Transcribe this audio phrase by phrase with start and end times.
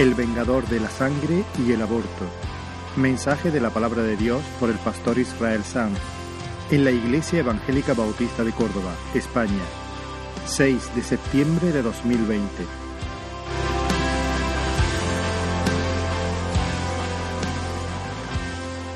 [0.00, 2.24] El vengador de la sangre y el aborto.
[2.96, 5.98] Mensaje de la palabra de Dios por el pastor Israel Sanz
[6.70, 9.62] en la Iglesia Evangélica Bautista de Córdoba, España,
[10.46, 12.46] 6 de septiembre de 2020.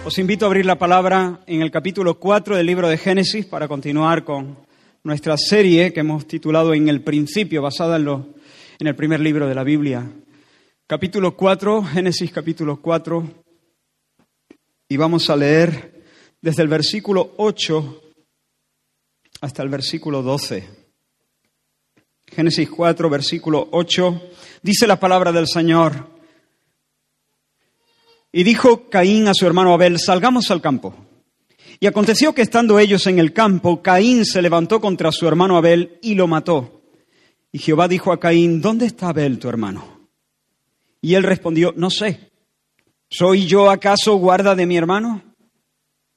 [0.06, 3.68] Os invito a abrir la palabra en el capítulo 4 del libro de Génesis para
[3.68, 4.56] continuar con
[5.04, 8.28] nuestra serie que hemos titulado En el principio, basada en, lo,
[8.78, 10.10] en el primer libro de la Biblia.
[10.88, 13.44] Capítulo 4, Génesis capítulo 4,
[14.88, 16.04] y vamos a leer
[16.40, 18.02] desde el versículo 8
[19.40, 20.62] hasta el versículo 12.
[22.28, 24.22] Génesis 4, versículo 8,
[24.62, 26.06] dice la palabra del Señor.
[28.30, 30.94] Y dijo Caín a su hermano Abel, salgamos al campo.
[31.80, 35.98] Y aconteció que estando ellos en el campo, Caín se levantó contra su hermano Abel
[36.00, 36.84] y lo mató.
[37.50, 39.95] Y Jehová dijo a Caín, ¿dónde está Abel tu hermano?
[41.00, 42.30] Y él respondió, no sé.
[43.08, 45.22] ¿Soy yo acaso guarda de mi hermano?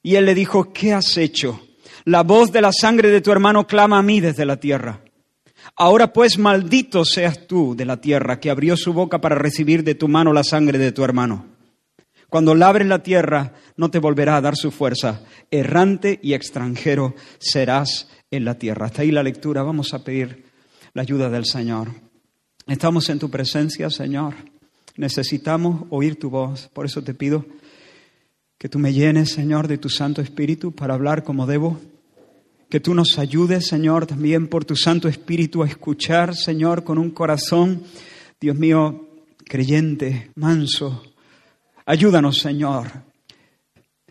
[0.02, 1.60] Y él le dijo, ¿qué has hecho?
[2.04, 5.02] La voz de la sangre de tu hermano clama a mí desde la tierra.
[5.76, 9.94] Ahora pues maldito seas tú de la tierra que abrió su boca para recibir de
[9.94, 11.46] tu mano la sangre de tu hermano.
[12.28, 15.22] Cuando labres la tierra, no te volverá a dar su fuerza.
[15.50, 18.86] Errante y extranjero serás en la tierra.
[18.86, 19.62] Hasta ahí la lectura.
[19.62, 20.44] Vamos a pedir
[20.94, 21.88] la ayuda del Señor.
[22.66, 24.34] Estamos en tu presencia, Señor.
[25.00, 26.68] Necesitamos oír tu voz.
[26.74, 27.46] Por eso te pido
[28.58, 31.80] que tú me llenes, Señor, de tu Santo Espíritu para hablar como debo.
[32.68, 37.12] Que tú nos ayudes, Señor, también por tu Santo Espíritu a escuchar, Señor, con un
[37.12, 37.82] corazón,
[38.38, 39.08] Dios mío,
[39.46, 41.02] creyente, manso,
[41.86, 42.92] Ayúdanos, Señor.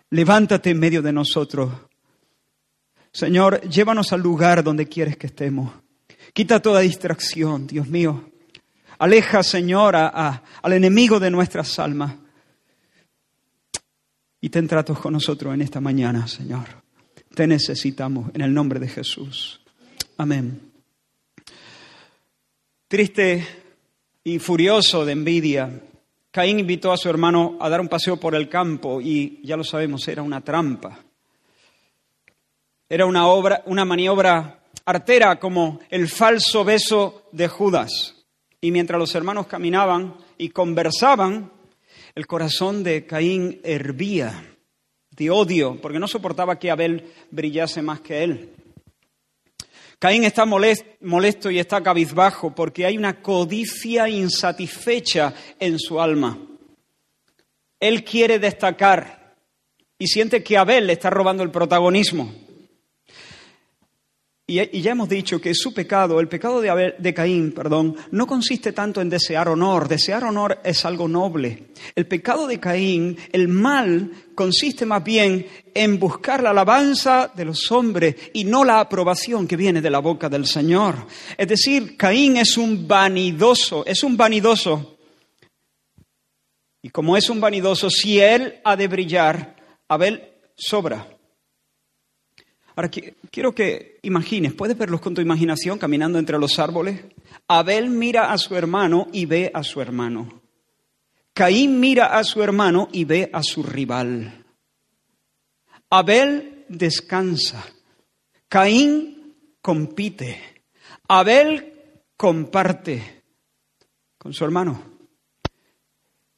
[0.09, 1.71] Levántate en medio de nosotros.
[3.11, 5.71] Señor, llévanos al lugar donde quieres que estemos.
[6.33, 8.28] Quita toda distracción, Dios mío.
[8.99, 12.15] Aleja, Señor, a, al enemigo de nuestras almas.
[14.41, 16.65] Y ten tratos con nosotros en esta mañana, Señor.
[17.33, 19.61] Te necesitamos en el nombre de Jesús.
[20.17, 20.71] Amén.
[22.87, 23.47] Triste
[24.23, 25.81] y furioso de envidia,
[26.31, 29.63] Caín invitó a su hermano a dar un paseo por el campo y ya lo
[29.63, 30.99] sabemos, era una trampa.
[32.87, 38.18] Era una obra, una maniobra artera como el falso beso de Judas.
[38.61, 41.51] Y mientras los hermanos caminaban y conversaban,
[42.15, 44.57] el corazón de Caín hervía
[45.11, 48.49] de odio, porque no soportaba que Abel brillase más que él.
[49.99, 56.37] Caín está molesto y está cabizbajo porque hay una codicia insatisfecha en su alma.
[57.81, 59.35] Él quiere destacar
[59.97, 62.33] y siente que Abel le está robando el protagonismo.
[64.49, 68.71] Y, ya hemos dicho que su pecado, el pecado de, de Caín, perdón, no consiste
[68.71, 69.87] tanto en desear honor.
[69.87, 71.65] Desear honor es algo noble.
[71.93, 75.45] El pecado de Caín, el mal, consiste más bien
[75.75, 79.99] en buscar la alabanza de los hombres y no la aprobación que viene de la
[79.99, 80.95] boca del Señor.
[81.37, 84.97] Es decir, Caín es un vanidoso, es un vanidoso.
[86.81, 89.55] Y como es un vanidoso, si él ha de brillar,
[89.87, 90.23] Abel
[90.55, 91.18] sobra.
[92.79, 92.91] Ahora
[93.29, 97.01] quiero que imagines, puedes verlos con tu imaginación caminando entre los árboles.
[97.45, 100.41] Abel mira a su hermano y ve a su hermano.
[101.33, 104.45] Caín mira a su hermano y ve a su rival.
[105.89, 107.65] Abel descansa.
[108.47, 110.41] Caín compite.
[111.09, 111.73] Abel
[112.15, 113.23] comparte
[114.17, 114.81] con su hermano.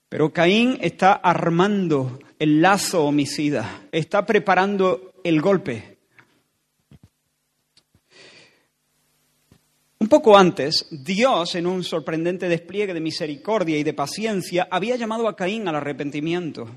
[0.09, 5.90] Pero Caín está armando el lazo homicida, está preparando el golpe.
[10.01, 15.27] Un poco antes, Dios, en un sorprendente despliegue de misericordia y de paciencia, había llamado
[15.27, 16.67] a Caín al arrepentimiento.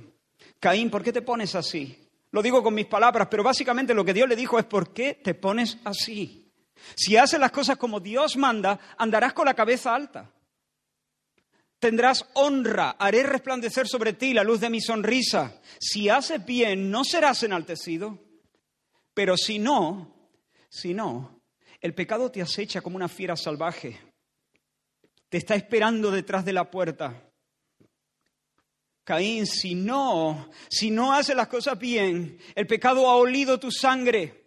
[0.61, 2.07] Caín, ¿por qué te pones así?
[2.33, 5.15] Lo digo con mis palabras, pero básicamente lo que Dios le dijo es, ¿por qué
[5.15, 6.53] te pones así?
[6.95, 10.31] Si haces las cosas como Dios manda, andarás con la cabeza alta.
[11.79, 15.63] Tendrás honra, haré resplandecer sobre ti la luz de mi sonrisa.
[15.81, 18.19] Si haces bien, no serás enaltecido.
[19.15, 20.31] Pero si no,
[20.69, 21.34] si no,
[21.85, 24.01] el pecado te acecha como una fiera salvaje.
[25.29, 27.31] Te está esperando detrás de la puerta.
[29.05, 34.47] Caín, si no, si no haces las cosas bien, el pecado ha olido tu sangre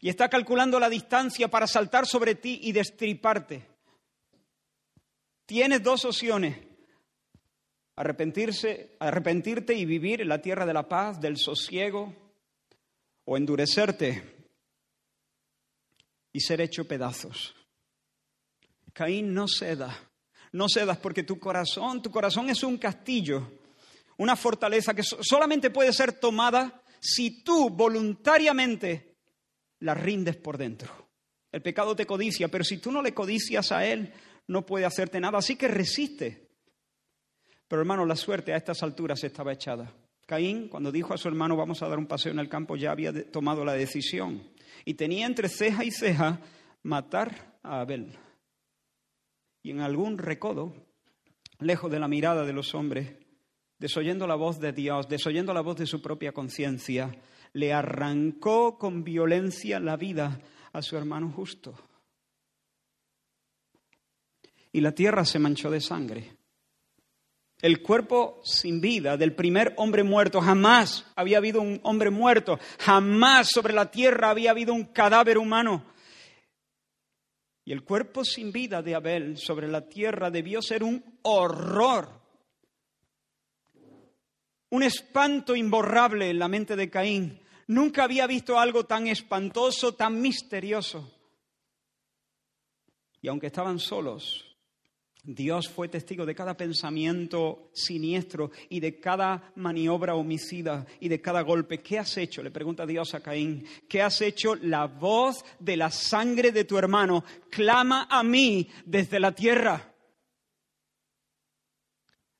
[0.00, 3.64] y está calculando la distancia para saltar sobre ti y destriparte.
[5.46, 6.66] Tienes dos opciones.
[7.94, 12.12] Arrepentirse, arrepentirte y vivir en la tierra de la paz, del sosiego,
[13.24, 14.31] o endurecerte
[16.32, 17.54] y ser hecho pedazos.
[18.92, 20.10] Caín no ceda,
[20.52, 23.52] No cedas porque tu corazón, tu corazón es un castillo,
[24.18, 29.16] una fortaleza que solamente puede ser tomada si tú voluntariamente
[29.80, 31.08] la rindes por dentro.
[31.50, 34.12] El pecado te codicia, pero si tú no le codicias a él,
[34.46, 35.38] no puede hacerte nada.
[35.38, 36.48] Así que resiste.
[37.66, 39.92] Pero hermano, la suerte a estas alturas estaba echada.
[40.26, 42.90] Caín, cuando dijo a su hermano vamos a dar un paseo en el campo, ya
[42.90, 44.42] había tomado la decisión.
[44.84, 46.40] Y tenía entre ceja y ceja
[46.82, 48.18] matar a Abel.
[49.62, 50.74] Y en algún recodo,
[51.60, 53.14] lejos de la mirada de los hombres,
[53.78, 57.16] desoyendo la voz de Dios, desoyendo la voz de su propia conciencia,
[57.52, 60.40] le arrancó con violencia la vida
[60.72, 61.74] a su hermano justo.
[64.72, 66.36] Y la tierra se manchó de sangre.
[67.62, 73.50] El cuerpo sin vida del primer hombre muerto, jamás había habido un hombre muerto, jamás
[73.50, 75.84] sobre la tierra había habido un cadáver humano.
[77.64, 82.08] Y el cuerpo sin vida de Abel sobre la tierra debió ser un horror,
[84.70, 87.40] un espanto imborrable en la mente de Caín.
[87.68, 91.16] Nunca había visto algo tan espantoso, tan misterioso.
[93.20, 94.51] Y aunque estaban solos,
[95.24, 101.42] Dios fue testigo de cada pensamiento siniestro y de cada maniobra homicida y de cada
[101.42, 101.80] golpe.
[101.80, 102.42] ¿Qué has hecho?
[102.42, 103.64] Le pregunta Dios a Caín.
[103.88, 104.56] ¿Qué has hecho?
[104.56, 109.94] La voz de la sangre de tu hermano clama a mí desde la tierra.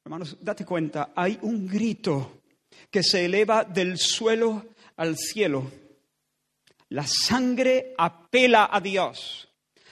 [0.05, 2.43] Hermanos, date cuenta, hay un grito
[2.91, 5.71] que se eleva del suelo al cielo.
[6.89, 9.49] La sangre apela a Dios.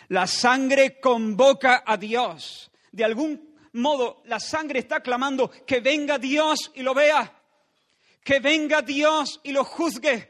[0.09, 6.71] La sangre convoca a Dios de algún modo la sangre está clamando que venga Dios
[6.75, 7.41] y lo vea,
[8.23, 10.29] que venga Dios y lo juzgue,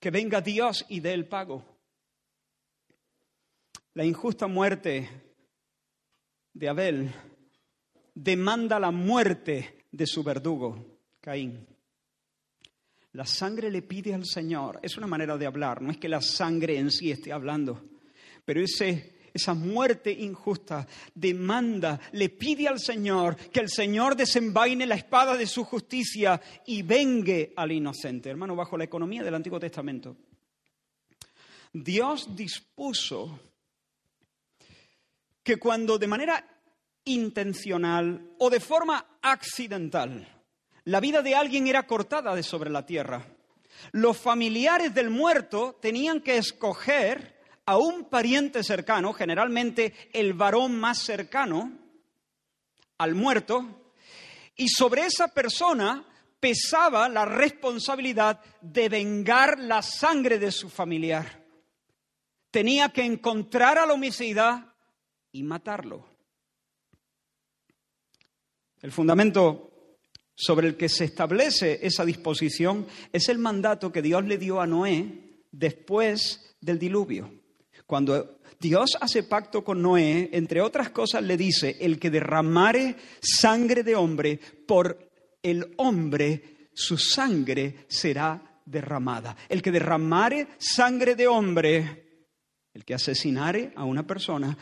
[0.00, 1.64] que venga Dios y dé el pago.
[3.94, 5.08] La injusta muerte
[6.52, 7.14] de Abel
[8.14, 11.66] demanda la muerte de su verdugo, Caín.
[13.12, 16.20] La sangre le pide al Señor, es una manera de hablar, no es que la
[16.20, 17.84] sangre en sí esté hablando,
[18.44, 24.94] pero ese esa muerte injusta, demanda, le pide al Señor que el Señor desenvaine la
[24.94, 28.30] espada de su justicia y vengue al inocente.
[28.30, 30.16] Hermano, bajo la economía del Antiguo Testamento,
[31.72, 33.40] Dios dispuso
[35.42, 36.44] que cuando de manera
[37.04, 40.28] intencional o de forma accidental
[40.84, 43.26] la vida de alguien era cortada de sobre la tierra,
[43.92, 47.33] los familiares del muerto tenían que escoger
[47.66, 51.72] a un pariente cercano, generalmente el varón más cercano
[52.98, 53.92] al muerto,
[54.56, 56.04] y sobre esa persona
[56.38, 61.42] pesaba la responsabilidad de vengar la sangre de su familiar.
[62.50, 64.74] Tenía que encontrar al homicida
[65.32, 66.06] y matarlo.
[68.80, 69.96] El fundamento
[70.34, 74.66] sobre el que se establece esa disposición es el mandato que Dios le dio a
[74.66, 77.43] Noé después del diluvio.
[77.86, 83.82] Cuando Dios hace pacto con Noé, entre otras cosas le dice, el que derramare sangre
[83.82, 85.10] de hombre, por
[85.42, 89.36] el hombre su sangre será derramada.
[89.48, 92.28] El que derramare sangre de hombre,
[92.72, 94.56] el que asesinare a una persona,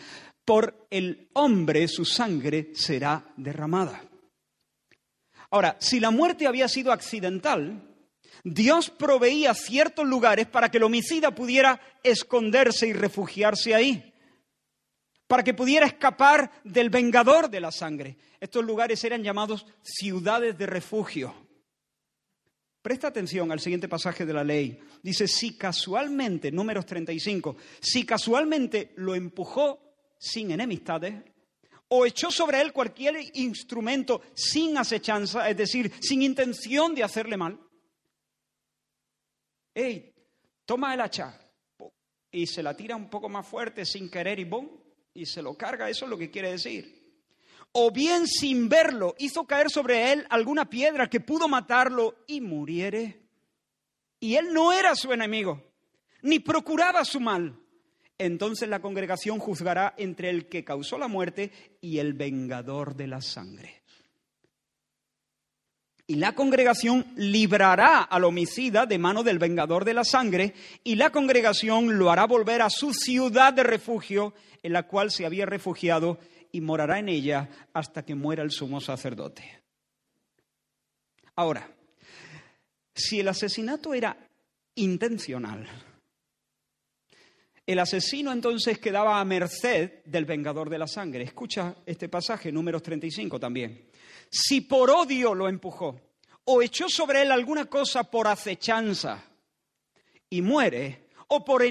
[0.45, 4.03] por el hombre su sangre será derramada.
[5.51, 7.92] Ahora, si la muerte había sido accidental,
[8.45, 14.13] Dios proveía ciertos lugares para que el homicida pudiera esconderse y refugiarse ahí,
[15.29, 18.17] para que pudiera escapar del vengador de la sangre.
[18.41, 21.35] Estos lugares eran llamados ciudades de refugio.
[22.83, 24.81] Presta atención al siguiente pasaje de la ley.
[25.05, 31.15] Dice, si casualmente, números 35, si casualmente lo empujó sin enemistades,
[31.95, 37.61] o echó sobre él cualquier instrumento sin acechanza, es decir, sin intención de hacerle mal,
[39.75, 40.15] hey,
[40.65, 41.39] toma el hacha,
[42.31, 44.69] y se la tira un poco más fuerte sin querer y ¡bum!
[45.15, 47.03] y se lo carga, eso es lo que quiere decir.
[47.73, 53.21] O bien sin verlo, hizo caer sobre él alguna piedra que pudo matarlo y muriere.
[54.21, 55.63] Y él no era su enemigo,
[56.23, 57.59] ni procuraba su mal.
[58.19, 61.51] Entonces la congregación juzgará entre el que causó la muerte
[61.81, 63.82] y el vengador de la sangre.
[66.13, 70.53] Y la congregación librará al homicida de mano del vengador de la sangre,
[70.85, 75.25] y la congregación lo hará volver a su ciudad de refugio, en la cual se
[75.25, 76.19] había refugiado,
[76.53, 79.63] y morará en ella hasta que muera el sumo sacerdote.
[81.35, 81.67] Ahora,
[82.95, 84.15] si el asesinato era
[84.75, 85.67] intencional,
[87.65, 91.23] El asesino entonces quedaba a merced del vengador de la sangre.
[91.23, 93.92] Escucha este pasaje, números 35 también.
[94.35, 96.01] Si por odio lo empujó
[96.45, 99.23] o echó sobre él alguna cosa por acechanza
[100.31, 101.63] y muere, o por,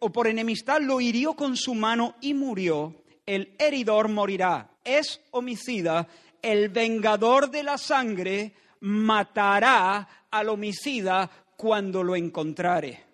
[0.00, 4.78] o por enemistad lo hirió con su mano y murió, el heridor morirá.
[4.82, 6.08] Es homicida,
[6.40, 13.04] el vengador de la sangre matará al homicida cuando lo encontrare.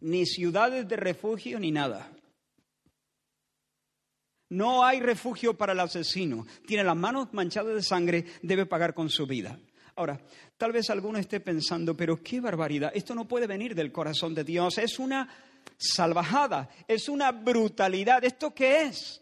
[0.00, 2.10] Ni ciudades de refugio ni nada.
[4.50, 6.46] No hay refugio para el asesino.
[6.66, 9.58] Tiene las manos manchadas de sangre, debe pagar con su vida.
[9.96, 10.20] Ahora,
[10.56, 14.44] tal vez alguno esté pensando, pero qué barbaridad, esto no puede venir del corazón de
[14.44, 15.28] Dios, es una
[15.76, 19.20] salvajada, es una brutalidad, ¿esto qué es?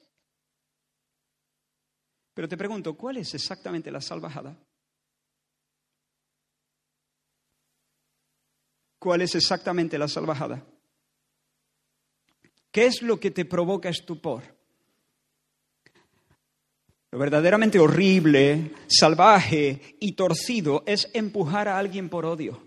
[2.35, 4.55] Pero te pregunto, ¿cuál es exactamente la salvajada?
[8.99, 10.63] ¿Cuál es exactamente la salvajada?
[12.71, 14.56] ¿Qué es lo que te provoca estupor?
[17.13, 22.63] Lo verdaderamente horrible, salvaje y torcido es empujar a alguien por odio,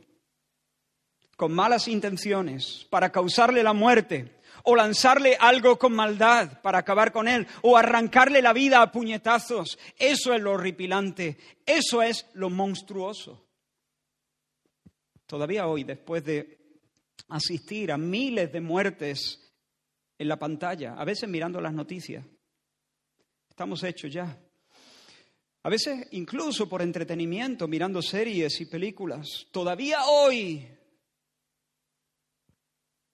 [1.36, 7.28] con malas intenciones, para causarle la muerte, o lanzarle algo con maldad para acabar con
[7.28, 9.78] él, o arrancarle la vida a puñetazos.
[9.98, 13.46] Eso es lo horripilante, eso es lo monstruoso.
[15.26, 16.58] Todavía hoy, después de
[17.28, 19.54] asistir a miles de muertes
[20.18, 22.26] en la pantalla, a veces mirando las noticias,
[23.60, 24.42] estamos hechos ya.
[25.64, 29.48] A veces incluso por entretenimiento, mirando series y películas.
[29.52, 30.66] Todavía hoy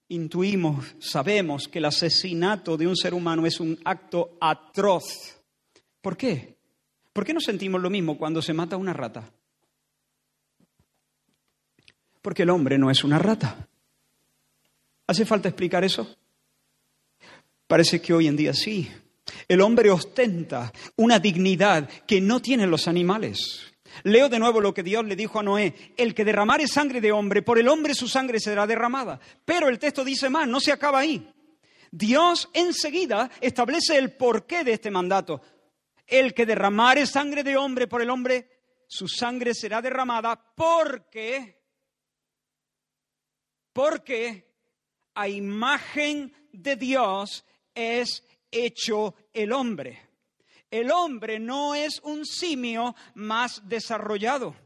[0.06, 5.42] intuimos, sabemos que el asesinato de un ser humano es un acto atroz.
[6.00, 6.56] ¿Por qué?
[7.12, 9.28] ¿Por qué no sentimos lo mismo cuando se mata una rata?
[12.22, 13.68] Porque el hombre no es una rata.
[15.08, 16.16] ¿Hace falta explicar eso?
[17.66, 18.88] Parece que hoy en día sí.
[19.48, 23.72] El hombre ostenta una dignidad que no tienen los animales.
[24.02, 27.12] Leo de nuevo lo que Dios le dijo a Noé, el que derramare sangre de
[27.12, 29.18] hombre, por el hombre su sangre será derramada.
[29.44, 31.32] Pero el texto dice más, no se acaba ahí.
[31.90, 35.40] Dios enseguida establece el porqué de este mandato.
[36.06, 38.50] El que derramare sangre de hombre por el hombre,
[38.86, 41.62] su sangre será derramada porque,
[43.72, 44.54] porque
[45.14, 50.06] a imagen de Dios es hecho el hombre.
[50.70, 54.56] El hombre no es un simio más desarrollado.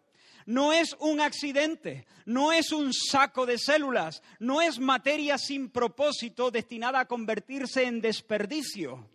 [0.46, 6.50] No es un accidente, no es un saco de células, no es materia sin propósito
[6.50, 9.08] destinada a convertirse en desperdicio.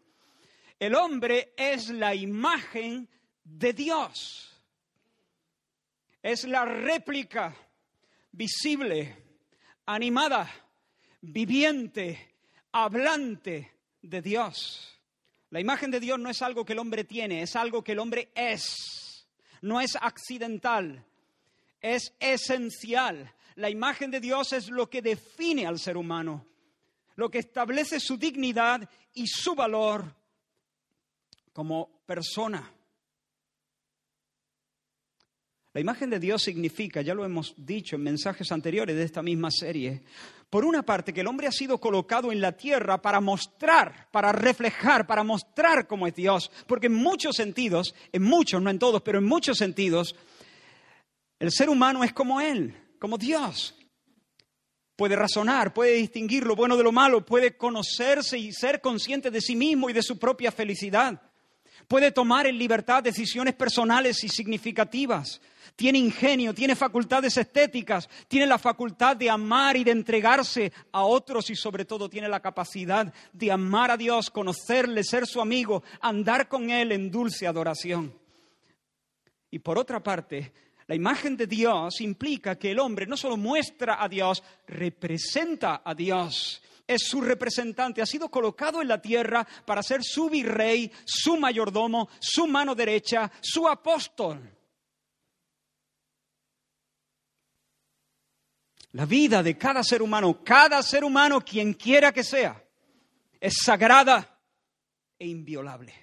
[0.80, 3.10] El hombre es la imagen
[3.44, 4.62] de Dios.
[6.22, 7.56] Es la réplica
[8.32, 9.16] visible,
[9.86, 10.50] animada,
[11.22, 12.36] viviente,
[12.72, 13.75] hablante
[14.06, 14.96] de Dios.
[15.50, 18.00] La imagen de Dios no es algo que el hombre tiene, es algo que el
[18.00, 19.28] hombre es.
[19.62, 21.06] No es accidental,
[21.82, 23.34] es esencial.
[23.56, 26.46] La imagen de Dios es lo que define al ser humano,
[27.16, 30.14] lo que establece su dignidad y su valor
[31.54, 32.72] como persona.
[35.76, 39.52] La imagen de Dios significa, ya lo hemos dicho en mensajes anteriores de esta misma
[39.52, 40.04] serie,
[40.56, 44.32] por una parte que el hombre ha sido colocado en la tierra para mostrar, para
[44.32, 49.02] reflejar, para mostrar cómo es Dios, porque en muchos sentidos, en muchos, no en todos,
[49.02, 50.16] pero en muchos sentidos,
[51.40, 53.76] el ser humano es como Él, como Dios.
[54.96, 59.42] Puede razonar, puede distinguir lo bueno de lo malo, puede conocerse y ser consciente de
[59.42, 61.22] sí mismo y de su propia felicidad.
[61.88, 65.42] Puede tomar en libertad decisiones personales y significativas
[65.76, 71.50] tiene ingenio, tiene facultades estéticas, tiene la facultad de amar y de entregarse a otros
[71.50, 76.48] y sobre todo tiene la capacidad de amar a Dios, conocerle, ser su amigo, andar
[76.48, 78.14] con Él en dulce adoración.
[79.52, 80.54] Y por otra parte,
[80.88, 85.94] la imagen de Dios implica que el hombre no solo muestra a Dios, representa a
[85.94, 86.62] Dios.
[86.88, 92.10] Es su representante, ha sido colocado en la tierra para ser su virrey, su mayordomo,
[92.20, 94.52] su mano derecha, su apóstol.
[98.92, 102.64] La vida de cada ser humano, cada ser humano, quien quiera que sea,
[103.40, 104.40] es sagrada
[105.18, 105.94] e inviolable.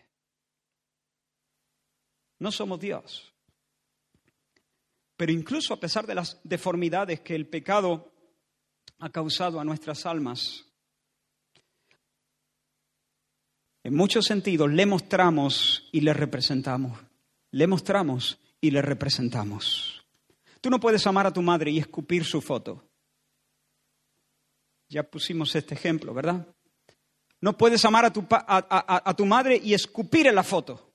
[2.39, 3.33] No somos Dios.
[5.17, 8.13] Pero incluso a pesar de las deformidades que el pecado
[8.99, 10.67] ha causado a nuestras almas,
[13.85, 16.99] en muchos sentidos le mostramos y le representamos.
[17.51, 20.05] Le mostramos y le representamos.
[20.61, 22.85] Tú no puedes amar a tu madre y escupir su foto.
[24.89, 26.47] Ya pusimos este ejemplo, ¿verdad?
[27.41, 30.93] No puedes amar a tu, a tu madre y escupir en la foto.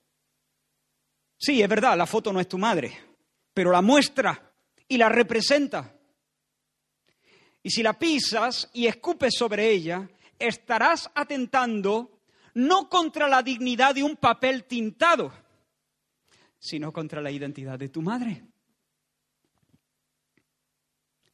[1.36, 2.92] Sí, es verdad, la foto no es tu madre,
[3.54, 4.52] pero la muestra
[4.88, 5.94] y la representa.
[7.62, 12.17] Y si la pisas y escupes sobre ella, estarás atentando
[12.54, 15.32] no contra la dignidad de un papel tintado,
[16.58, 18.44] sino contra la identidad de tu madre.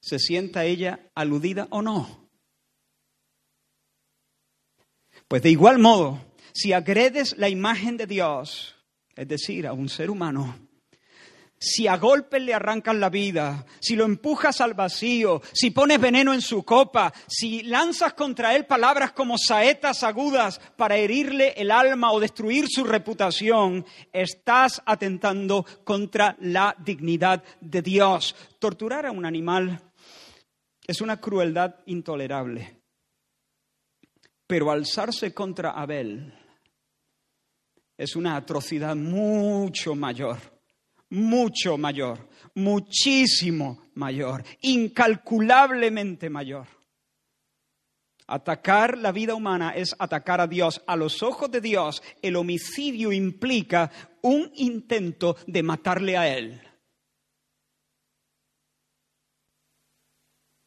[0.00, 2.28] ¿Se sienta ella aludida o no?
[5.28, 6.21] Pues de igual modo,
[6.52, 8.76] si agredes la imagen de Dios,
[9.16, 10.63] es decir, a un ser humano,
[11.64, 16.35] si a golpes le arrancan la vida, si lo empujas al vacío, si pones veneno
[16.35, 22.12] en su copa, si lanzas contra él palabras como saetas agudas para herirle el alma
[22.12, 28.37] o destruir su reputación, estás atentando contra la dignidad de Dios.
[28.59, 29.80] Torturar a un animal
[30.87, 32.76] es una crueldad intolerable,
[34.47, 36.35] pero alzarse contra Abel
[37.97, 40.53] es una atrocidad mucho mayor
[41.14, 46.66] mucho mayor, muchísimo mayor, incalculablemente mayor.
[48.26, 50.83] Atacar la vida humana es atacar a Dios.
[50.87, 53.90] A los ojos de Dios, el homicidio implica
[54.23, 56.61] un intento de matarle a Él.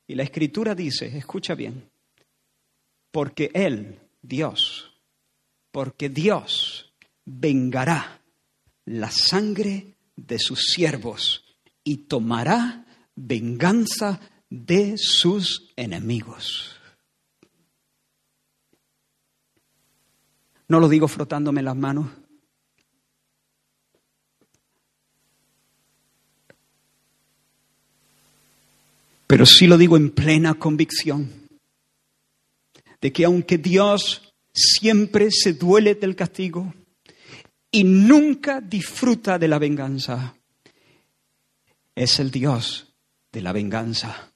[0.07, 1.89] Y la escritura dice, escucha bien,
[3.11, 4.93] porque Él, Dios,
[5.71, 6.93] porque Dios
[7.25, 8.21] vengará
[8.85, 11.45] la sangre de sus siervos
[11.85, 14.19] y tomará venganza
[14.49, 16.75] de sus enemigos.
[20.67, 22.09] No lo digo frotándome las manos.
[29.27, 31.47] Pero sí lo digo en plena convicción
[33.01, 36.73] de que aunque Dios siempre se duele del castigo,
[37.71, 40.35] y nunca disfruta de la venganza.
[41.95, 42.93] Es el Dios
[43.31, 44.31] de la venganza.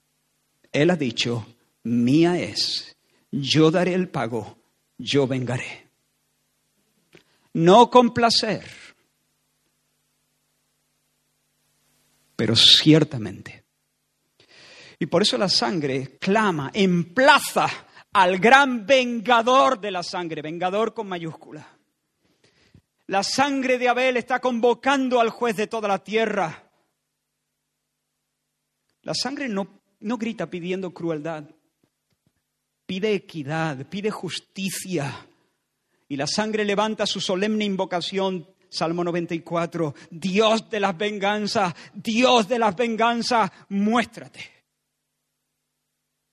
[0.70, 1.46] Él ha dicho,
[1.84, 2.96] mía es,
[3.30, 4.58] yo daré el pago,
[4.98, 5.88] yo vengaré.
[7.54, 8.64] No con placer,
[12.34, 13.64] pero ciertamente.
[14.98, 17.66] Y por eso la sangre clama, emplaza
[18.12, 21.66] al gran vengador de la sangre, vengador con mayúscula.
[23.06, 26.70] La sangre de Abel está convocando al juez de toda la tierra.
[29.02, 31.44] La sangre no, no grita pidiendo crueldad,
[32.86, 35.26] pide equidad, pide justicia.
[36.08, 42.58] Y la sangre levanta su solemne invocación, Salmo 94, Dios de las venganzas, Dios de
[42.58, 44.50] las venganzas, muéstrate.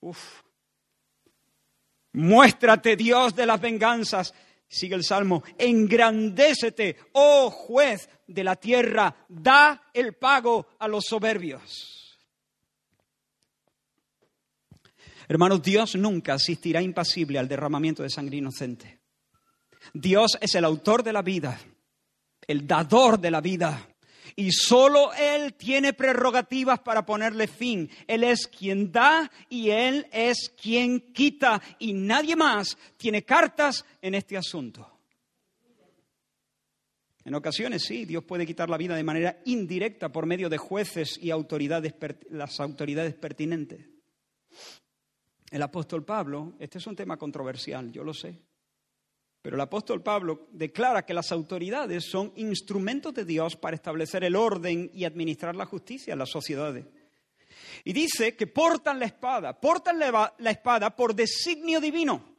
[0.00, 0.42] Uf.
[2.12, 4.34] Muéstrate, Dios de las venganzas.
[4.72, 12.16] Sigue el Salmo, engrandécete, oh juez de la tierra, da el pago a los soberbios.
[15.26, 19.00] Hermanos, Dios nunca asistirá impasible al derramamiento de sangre inocente.
[19.92, 21.58] Dios es el autor de la vida,
[22.46, 23.88] el dador de la vida.
[24.40, 27.90] Y solo Él tiene prerrogativas para ponerle fin.
[28.06, 31.60] Él es quien da y Él es quien quita.
[31.78, 34.90] Y nadie más tiene cartas en este asunto.
[37.22, 41.18] En ocasiones sí, Dios puede quitar la vida de manera indirecta por medio de jueces
[41.20, 41.92] y autoridades,
[42.30, 43.90] las autoridades pertinentes.
[45.50, 48.38] El apóstol Pablo, este es un tema controversial, yo lo sé,
[49.42, 54.36] pero el apóstol Pablo declara que las autoridades son instrumentos de Dios para establecer el
[54.36, 56.84] orden y administrar la justicia en las sociedades.
[57.84, 62.36] Y dice que portan la espada, portan la espada por designio divino.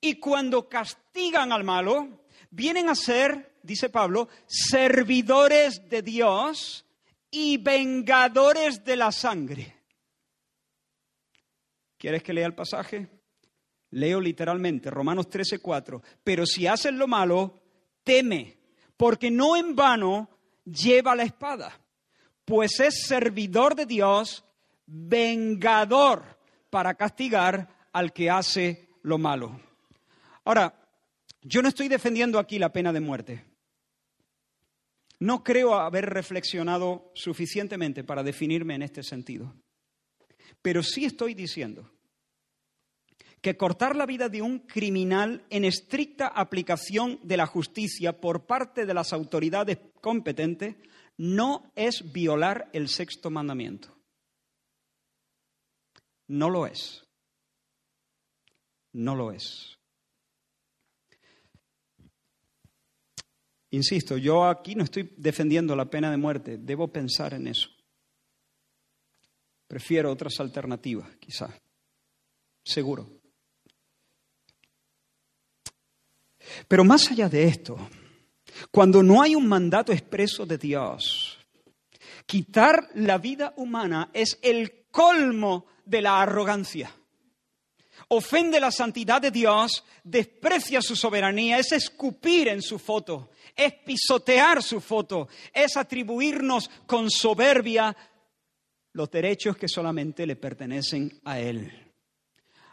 [0.00, 6.84] Y cuando castigan al malo, vienen a ser, dice Pablo, servidores de Dios
[7.30, 9.74] y vengadores de la sangre.
[11.96, 13.15] ¿Quieres que lea el pasaje?
[13.96, 16.02] Leo literalmente, Romanos 13, 4.
[16.22, 17.62] Pero si haces lo malo,
[18.04, 18.58] teme,
[18.94, 20.28] porque no en vano
[20.66, 21.80] lleva la espada,
[22.44, 24.44] pues es servidor de Dios,
[24.86, 26.22] vengador
[26.68, 29.58] para castigar al que hace lo malo.
[30.44, 30.74] Ahora,
[31.40, 33.44] yo no estoy defendiendo aquí la pena de muerte.
[35.20, 39.54] No creo haber reflexionado suficientemente para definirme en este sentido.
[40.60, 41.90] Pero sí estoy diciendo
[43.40, 48.86] que cortar la vida de un criminal en estricta aplicación de la justicia por parte
[48.86, 50.76] de las autoridades competentes
[51.18, 53.96] no es violar el sexto mandamiento.
[56.28, 57.04] No lo es.
[58.92, 59.76] No lo es.
[63.70, 67.68] Insisto, yo aquí no estoy defendiendo la pena de muerte, debo pensar en eso.
[69.66, 71.60] Prefiero otras alternativas, quizás.
[72.64, 73.25] Seguro.
[76.68, 77.76] Pero más allá de esto,
[78.70, 81.38] cuando no hay un mandato expreso de Dios,
[82.26, 86.90] quitar la vida humana es el colmo de la arrogancia.
[88.08, 94.62] Ofende la santidad de Dios, desprecia su soberanía, es escupir en su foto, es pisotear
[94.62, 97.96] su foto, es atribuirnos con soberbia
[98.92, 101.92] los derechos que solamente le pertenecen a Él.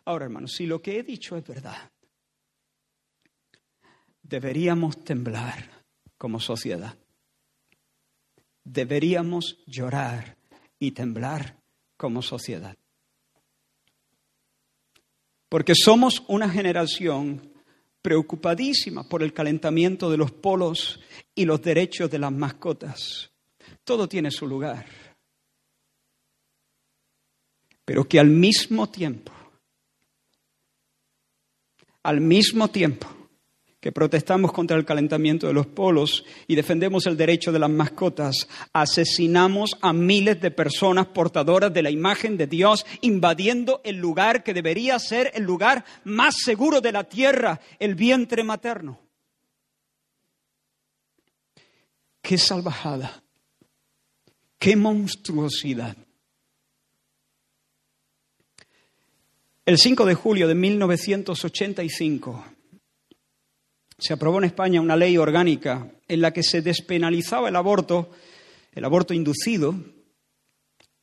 [0.05, 1.91] Ahora, hermanos, si lo que he dicho es verdad,
[4.33, 5.85] deberíamos temblar
[6.17, 6.97] como sociedad.
[8.63, 10.37] Deberíamos llorar
[10.79, 11.61] y temblar
[11.97, 12.75] como sociedad.
[15.49, 17.53] Porque somos una generación
[18.01, 20.99] preocupadísima por el calentamiento de los polos
[21.35, 23.29] y los derechos de las mascotas.
[23.83, 24.87] Todo tiene su lugar.
[27.85, 29.31] Pero que al mismo tiempo,
[32.01, 33.22] al mismo tiempo,
[33.83, 38.47] que protestamos contra el calentamiento de los polos y defendemos el derecho de las mascotas,
[38.71, 44.53] asesinamos a miles de personas portadoras de la imagen de Dios, invadiendo el lugar que
[44.53, 49.01] debería ser el lugar más seguro de la tierra, el vientre materno.
[52.21, 53.21] Qué salvajada,
[54.57, 55.97] qué monstruosidad.
[59.65, 62.45] El 5 de julio de 1985,
[64.03, 68.09] se aprobó en España una ley orgánica en la que se despenalizaba el aborto,
[68.73, 69.73] el aborto inducido,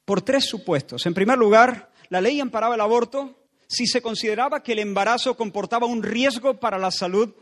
[0.04, 1.06] por tres supuestos.
[1.06, 5.86] En primer lugar, la ley amparaba el aborto si se consideraba que el embarazo comportaba
[5.86, 7.34] un riesgo para la salud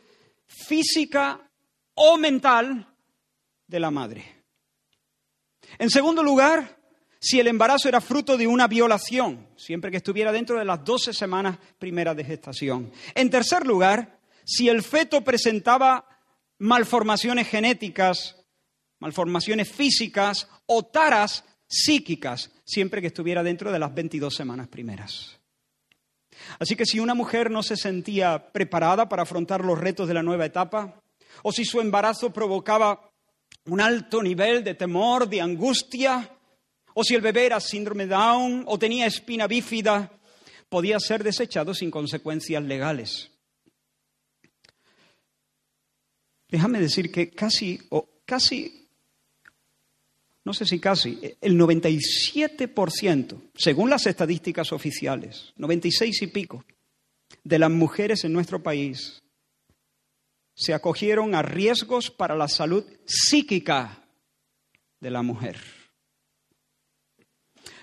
[0.47, 1.51] física
[1.95, 2.95] o mental
[3.67, 4.45] de la madre.
[5.77, 6.79] En segundo lugar,
[7.19, 11.13] si el embarazo era fruto de una violación, siempre que estuviera dentro de las 12
[11.13, 12.93] semanas primeras de gestación.
[13.17, 14.18] En tercer lugar,
[14.49, 16.07] si el feto presentaba
[16.57, 18.35] malformaciones genéticas,
[18.99, 25.39] malformaciones físicas o taras psíquicas, siempre que estuviera dentro de las 22 semanas primeras.
[26.59, 30.23] Así que si una mujer no se sentía preparada para afrontar los retos de la
[30.23, 31.03] nueva etapa,
[31.43, 33.11] o si su embarazo provocaba
[33.67, 36.39] un alto nivel de temor, de angustia,
[36.95, 40.11] o si el bebé era síndrome Down o tenía espina bífida,
[40.71, 43.31] podía ser desechado sin consecuencias legales.
[46.49, 48.89] Déjame decir que casi, o casi,
[50.45, 56.65] no sé si casi, el 97%, según las estadísticas oficiales, 96 y pico,
[57.45, 59.23] de las mujeres en nuestro país
[60.55, 64.03] se acogieron a riesgos para la salud psíquica
[64.99, 65.57] de la mujer.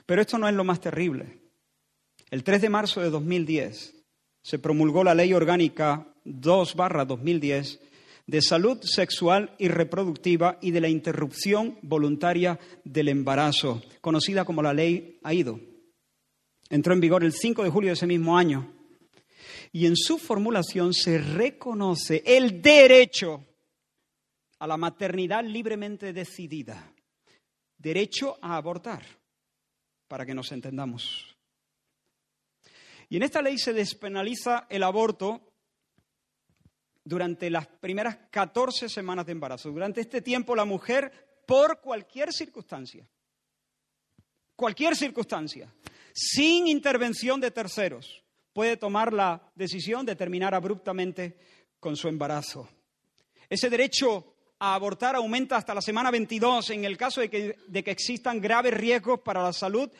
[0.06, 1.39] Pero esto no es lo más terrible.
[2.30, 3.95] El 3 de marzo de 2010
[4.43, 6.75] se promulgó la Ley Orgánica 2
[7.08, 7.80] 2010
[8.28, 14.74] de salud sexual y reproductiva y de la interrupción voluntaria del embarazo, conocida como la
[14.74, 15.60] ley AIDO.
[16.70, 18.74] Entró en vigor el 5 de julio de ese mismo año
[19.72, 23.46] y en su formulación se reconoce el derecho
[24.60, 26.92] a la maternidad libremente decidida,
[27.78, 29.06] derecho a abortar,
[30.08, 31.36] para que nos entendamos.
[33.10, 35.55] Y en esta ley se despenaliza el aborto
[37.06, 39.70] durante las primeras 14 semanas de embarazo.
[39.70, 41.12] Durante este tiempo la mujer,
[41.46, 43.08] por cualquier circunstancia,
[44.56, 45.72] cualquier circunstancia,
[46.13, 51.38] sin intervención de terceros, puede tomar la decisión de terminar abruptamente
[51.80, 52.68] con su embarazo.
[53.48, 57.84] Ese derecho a abortar aumenta hasta la semana 22 en el caso de que, de
[57.84, 59.91] que existan graves riesgos para la salud,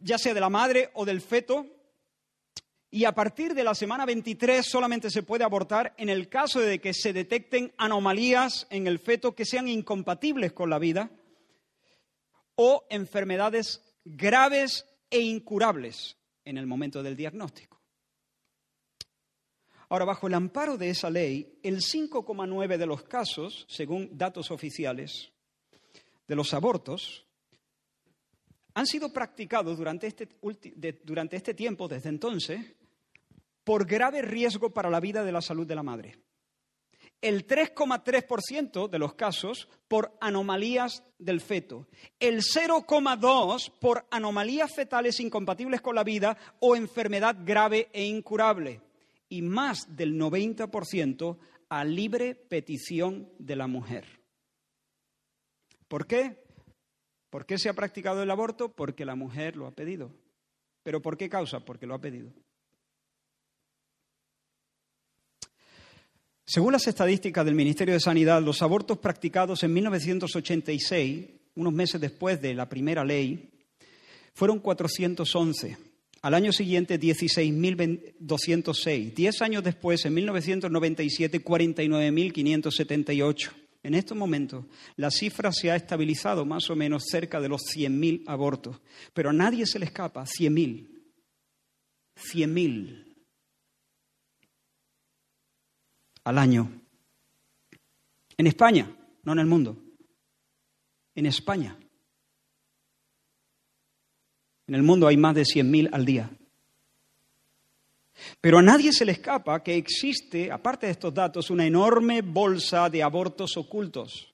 [0.00, 1.79] ya sea de la madre o del feto,
[2.90, 6.80] y a partir de la semana 23 solamente se puede abortar en el caso de
[6.80, 11.10] que se detecten anomalías en el feto que sean incompatibles con la vida
[12.56, 17.80] o enfermedades graves e incurables en el momento del diagnóstico.
[19.88, 25.32] Ahora, bajo el amparo de esa ley, el 5,9 de los casos, según datos oficiales,
[26.26, 27.26] de los abortos
[28.74, 30.28] han sido practicados durante este,
[31.02, 32.60] durante este tiempo, desde entonces,
[33.64, 36.16] por grave riesgo para la vida de la salud de la madre.
[37.22, 41.86] el 3,3% de los casos por anomalías del feto,
[42.18, 48.80] el 0,2% por anomalías fetales incompatibles con la vida o enfermedad grave e incurable,
[49.28, 54.20] y más del 90% a libre petición de la mujer.
[55.88, 56.42] ¿Por qué?
[57.28, 58.72] ¿Por qué se ha practicado el aborto?
[58.72, 60.12] Porque la mujer lo ha pedido.
[60.82, 61.60] ¿Pero por qué causa?
[61.60, 62.32] Porque lo ha pedido.
[66.50, 72.42] Según las estadísticas del Ministerio de Sanidad, los abortos practicados en 1986, unos meses después
[72.42, 73.52] de la primera ley,
[74.34, 75.76] fueron 411.
[76.22, 79.14] Al año siguiente, 16.206.
[79.14, 83.50] Diez años después, en 1997, 49.578.
[83.84, 84.64] En estos momentos,
[84.96, 88.80] la cifra se ha estabilizado más o menos cerca de los 100.000 abortos.
[89.14, 90.88] Pero a nadie se le escapa 100.000.
[92.16, 93.09] 100.000
[96.24, 96.70] al año.
[98.36, 99.76] En España, no en el mundo.
[101.14, 101.76] En España.
[104.66, 106.30] En el mundo hay más de 100.000 al día.
[108.40, 112.88] Pero a nadie se le escapa que existe, aparte de estos datos, una enorme bolsa
[112.88, 114.32] de abortos ocultos.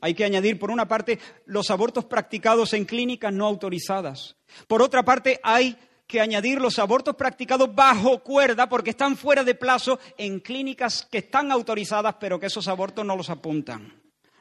[0.00, 4.36] Hay que añadir, por una parte, los abortos practicados en clínicas no autorizadas.
[4.66, 5.76] Por otra parte, hay
[6.12, 11.18] que añadir los abortos practicados bajo cuerda porque están fuera de plazo en clínicas que
[11.18, 13.90] están autorizadas, pero que esos abortos no los apuntan.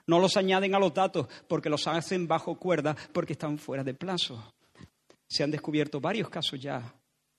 [0.05, 3.93] No los añaden a los datos porque los hacen bajo cuerda porque están fuera de
[3.93, 4.53] plazo.
[5.29, 6.93] Se han descubierto varios casos ya.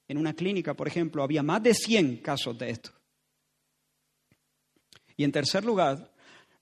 [0.09, 2.91] En una clínica, por ejemplo, había más de 100 casos de esto.
[5.15, 6.11] Y en tercer lugar,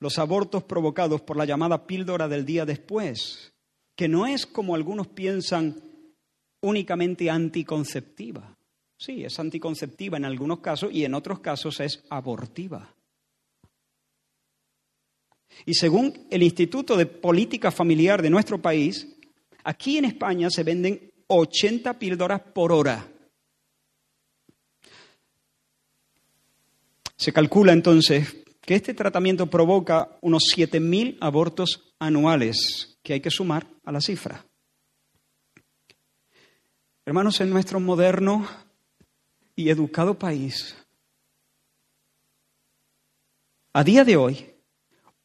[0.01, 3.53] los abortos provocados por la llamada píldora del día después,
[3.95, 5.90] que no es como algunos piensan
[6.63, 8.57] únicamente anticonceptiva.
[8.97, 12.95] Sí, es anticonceptiva en algunos casos y en otros casos es abortiva.
[15.65, 19.09] Y según el Instituto de Política Familiar de nuestro país,
[19.65, 23.07] aquí en España se venden 80 píldoras por hora.
[27.17, 33.67] Se calcula entonces que este tratamiento provoca unos 7.000 abortos anuales, que hay que sumar
[33.85, 34.47] a la cifra.
[37.07, 38.47] Hermanos, en nuestro moderno
[39.57, 40.77] y educado país,
[43.73, 44.55] a día de hoy,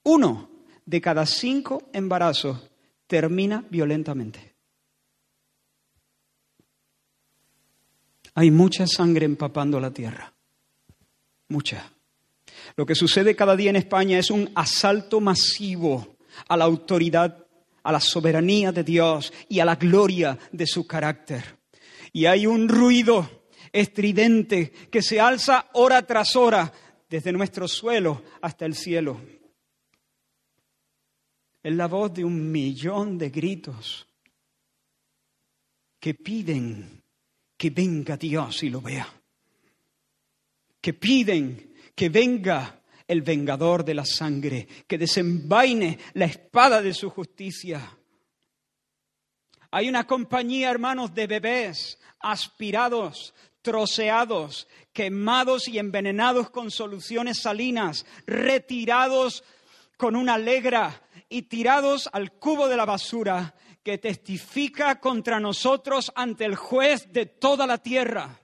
[0.04, 0.50] uno
[0.86, 2.70] de cada cinco embarazos
[3.08, 4.56] termina violentamente.
[8.36, 10.34] Hay mucha sangre empapando la tierra.
[11.50, 11.92] Mucha.
[12.78, 17.46] Lo que sucede cada día en España es un asalto masivo a la autoridad,
[17.84, 21.55] a la soberanía de Dios y a la gloria de su carácter
[22.16, 23.30] y hay un ruido
[23.74, 26.72] estridente que se alza hora tras hora
[27.10, 29.20] desde nuestro suelo hasta el cielo.
[31.62, 34.08] Es la voz de un millón de gritos
[36.00, 37.04] que piden
[37.58, 39.14] que venga Dios y lo vea.
[40.80, 47.10] Que piden que venga el vengador de la sangre, que desenvaine la espada de su
[47.10, 47.98] justicia.
[49.72, 59.44] Hay una compañía, hermanos, de bebés aspirados, troceados, quemados y envenenados con soluciones salinas, retirados
[59.96, 66.46] con una alegra y tirados al cubo de la basura que testifica contra nosotros ante
[66.46, 68.42] el juez de toda la tierra.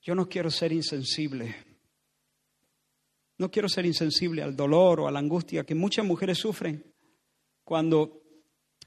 [0.00, 1.56] Yo no quiero ser insensible.
[3.36, 6.94] No quiero ser insensible al dolor o a la angustia que muchas mujeres sufren
[7.64, 8.17] cuando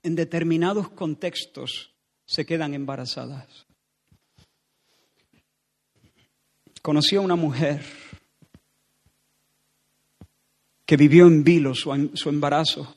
[0.04, 1.94] en determinados contextos
[2.26, 3.66] se quedan embarazadas.
[6.82, 7.84] Conocí a una mujer
[10.86, 12.96] que vivió en vilo su, su embarazo,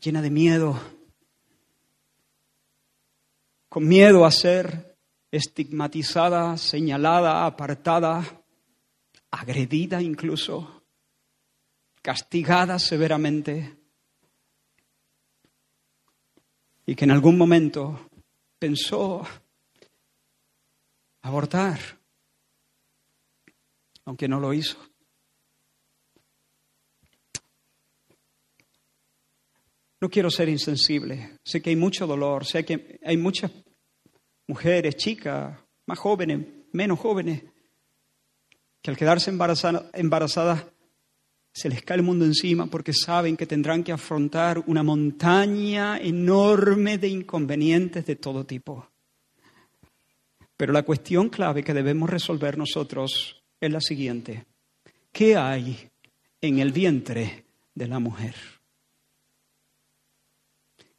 [0.00, 0.80] llena de miedo,
[3.68, 4.96] con miedo a ser
[5.30, 8.42] estigmatizada, señalada, apartada,
[9.30, 10.82] agredida incluso,
[12.00, 13.76] castigada severamente
[16.86, 18.08] y que en algún momento
[18.58, 19.26] pensó
[21.22, 21.78] abortar,
[24.04, 24.78] aunque no lo hizo.
[30.00, 31.38] No quiero ser insensible.
[31.44, 33.50] Sé que hay mucho dolor, sé que hay muchas
[34.46, 37.42] mujeres, chicas, más jóvenes, menos jóvenes,
[38.80, 40.66] que al quedarse embarazadas
[41.56, 46.98] se les cae el mundo encima porque saben que tendrán que afrontar una montaña enorme
[46.98, 48.86] de inconvenientes de todo tipo.
[50.54, 54.44] Pero la cuestión clave que debemos resolver nosotros es la siguiente.
[55.10, 55.88] ¿Qué hay
[56.42, 58.34] en el vientre de la mujer?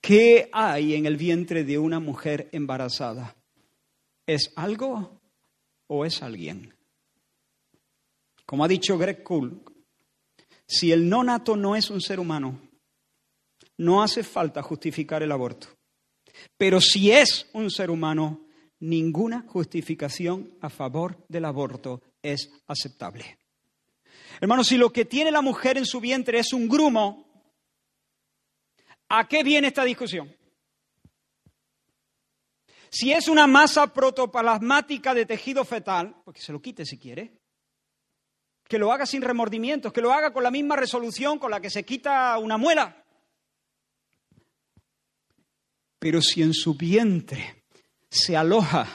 [0.01, 3.35] ¿Qué hay en el vientre de una mujer embarazada?
[4.25, 5.21] ¿Es algo
[5.85, 6.73] o es alguien?
[8.43, 9.61] Como ha dicho Greg Cool,
[10.67, 12.59] si el nonato no es un ser humano,
[13.77, 15.67] no hace falta justificar el aborto.
[16.57, 18.45] Pero si es un ser humano,
[18.79, 23.37] ninguna justificación a favor del aborto es aceptable.
[24.39, 27.25] Hermanos, si lo que tiene la mujer en su vientre es un grumo,
[29.09, 30.35] ¿a qué viene esta discusión?
[32.89, 37.36] Si es una masa protoplasmática de tejido fetal, pues que se lo quite si quiere.
[38.67, 41.69] Que lo haga sin remordimientos, que lo haga con la misma resolución con la que
[41.69, 43.03] se quita una muela.
[45.99, 47.63] Pero si en su vientre
[48.09, 48.87] se aloja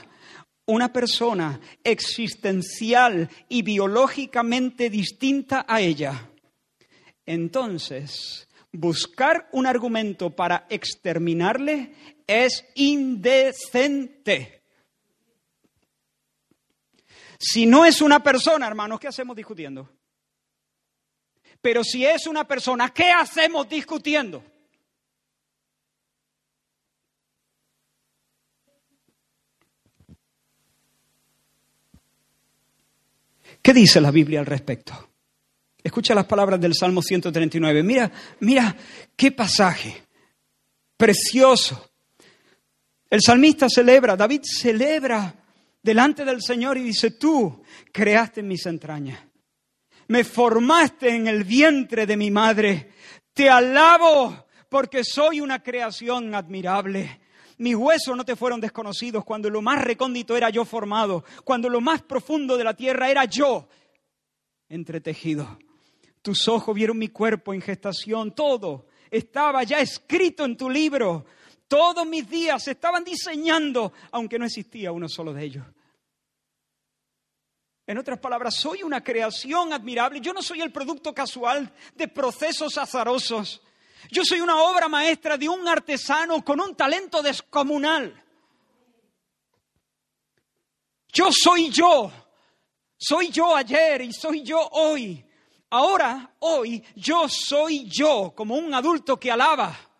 [0.66, 6.30] una persona existencial y biológicamente distinta a ella,
[7.26, 11.92] entonces buscar un argumento para exterminarle
[12.26, 14.61] es indecente.
[17.44, 19.90] Si no es una persona, hermanos, ¿qué hacemos discutiendo?
[21.60, 24.44] Pero si es una persona, ¿qué hacemos discutiendo?
[33.60, 35.10] ¿Qué dice la Biblia al respecto?
[35.82, 37.82] Escucha las palabras del Salmo 139.
[37.82, 38.76] Mira, mira
[39.16, 40.06] qué pasaje
[40.96, 41.90] precioso.
[43.10, 45.41] El salmista celebra, David celebra
[45.82, 49.20] delante del Señor y dice, tú creaste mis entrañas,
[50.08, 52.92] me formaste en el vientre de mi madre,
[53.32, 57.20] te alabo porque soy una creación admirable.
[57.58, 61.80] Mis huesos no te fueron desconocidos cuando lo más recóndito era yo formado, cuando lo
[61.80, 63.68] más profundo de la tierra era yo
[64.68, 65.58] entretejido.
[66.22, 71.26] Tus ojos vieron mi cuerpo en gestación, todo estaba ya escrito en tu libro.
[71.72, 75.64] Todos mis días se estaban diseñando, aunque no existía uno solo de ellos.
[77.86, 80.20] En otras palabras, soy una creación admirable.
[80.20, 83.62] Yo no soy el producto casual de procesos azarosos.
[84.10, 88.22] Yo soy una obra maestra de un artesano con un talento descomunal.
[91.10, 92.12] Yo soy yo.
[92.98, 95.24] Soy yo ayer y soy yo hoy.
[95.70, 99.91] Ahora, hoy, yo soy yo como un adulto que alaba.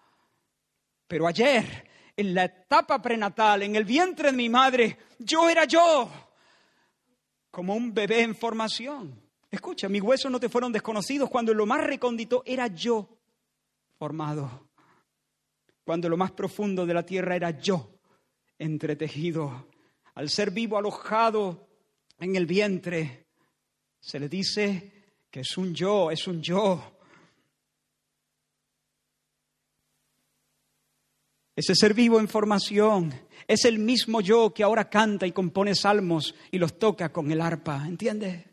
[1.13, 6.11] Pero ayer, en la etapa prenatal, en el vientre de mi madre, yo era yo,
[7.51, 9.21] como un bebé en formación.
[9.51, 13.19] Escucha, mis huesos no te fueron desconocidos cuando lo más recóndito era yo
[13.99, 14.71] formado.
[15.85, 17.91] Cuando lo más profundo de la tierra era yo,
[18.59, 19.67] entretejido.
[20.15, 21.69] Al ser vivo alojado
[22.21, 23.27] en el vientre,
[24.01, 26.92] se le dice que es un yo, es un yo.
[31.55, 33.13] Ese ser vivo en formación
[33.47, 37.41] es el mismo yo que ahora canta y compone salmos y los toca con el
[37.41, 38.47] arpa, ¿entiendes?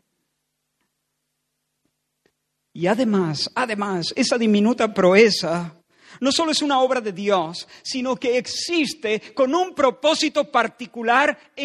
[2.72, 5.80] Y además, además, esa diminuta proeza
[6.20, 11.64] no solo es una obra de Dios, sino que existe con un propósito particular e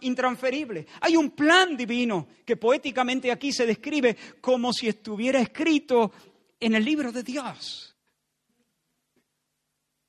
[0.00, 0.86] intransferible.
[1.00, 6.12] Hay un plan divino que poéticamente aquí se describe como si estuviera escrito
[6.60, 7.95] en el libro de Dios.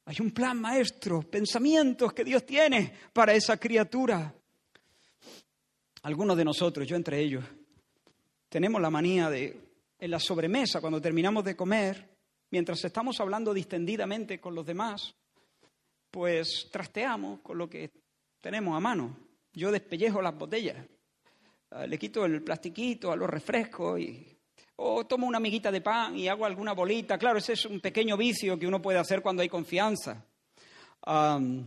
[0.09, 4.33] Hay un plan maestro, pensamientos que Dios tiene para esa criatura.
[6.03, 7.43] Algunos de nosotros, yo entre ellos,
[8.47, 9.67] tenemos la manía de
[9.99, 12.07] en la sobremesa, cuando terminamos de comer,
[12.51, 15.13] mientras estamos hablando distendidamente con los demás,
[16.09, 17.91] pues trasteamos con lo que
[18.39, 19.17] tenemos a mano.
[19.51, 20.77] Yo despellejo las botellas,
[21.85, 24.36] le quito el plastiquito a los refrescos y
[24.77, 27.17] o tomo una amiguita de pan y hago alguna bolita.
[27.17, 30.23] Claro, ese es un pequeño vicio que uno puede hacer cuando hay confianza.
[31.05, 31.65] no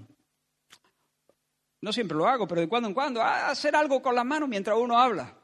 [1.93, 4.99] siempre lo hago, pero de cuando en cuando, hacer algo con las manos mientras uno
[4.99, 5.35] habla.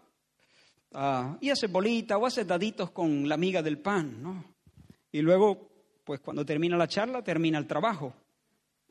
[0.92, 4.44] Ah, y hace bolita o hace daditos con la amiga del pan, ¿no?
[5.10, 5.68] Y luego,
[6.04, 8.14] pues cuando termina la charla, termina el trabajo.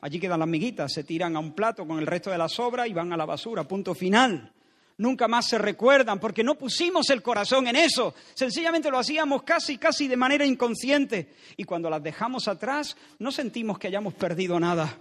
[0.00, 2.86] Allí quedan las miguitas, se tiran a un plato con el resto de la sobra
[2.86, 4.52] y van a la basura, punto final.
[4.98, 8.14] Nunca más se recuerdan porque no pusimos el corazón en eso.
[8.34, 11.34] Sencillamente lo hacíamos casi, casi de manera inconsciente.
[11.56, 14.98] Y cuando las dejamos atrás, no sentimos que hayamos perdido nada.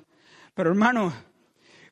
[0.54, 1.14] Pero hermano,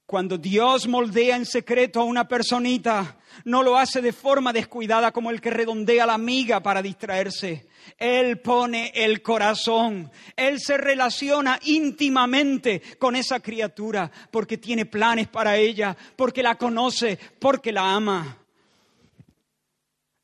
[0.06, 5.32] Cuando Dios moldea en secreto a una personita, no lo hace de forma descuidada como
[5.32, 7.68] el que redondea la miga para distraerse.
[7.98, 15.58] Él pone el corazón, Él se relaciona íntimamente con esa criatura porque tiene planes para
[15.58, 18.43] ella, porque la conoce, porque la ama.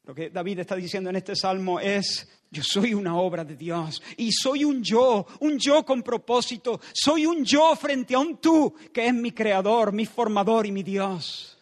[0.09, 4.01] Lo que David está diciendo en este salmo es, yo soy una obra de Dios
[4.17, 8.73] y soy un yo, un yo con propósito, soy un yo frente a un tú
[8.91, 11.59] que es mi creador, mi formador y mi Dios.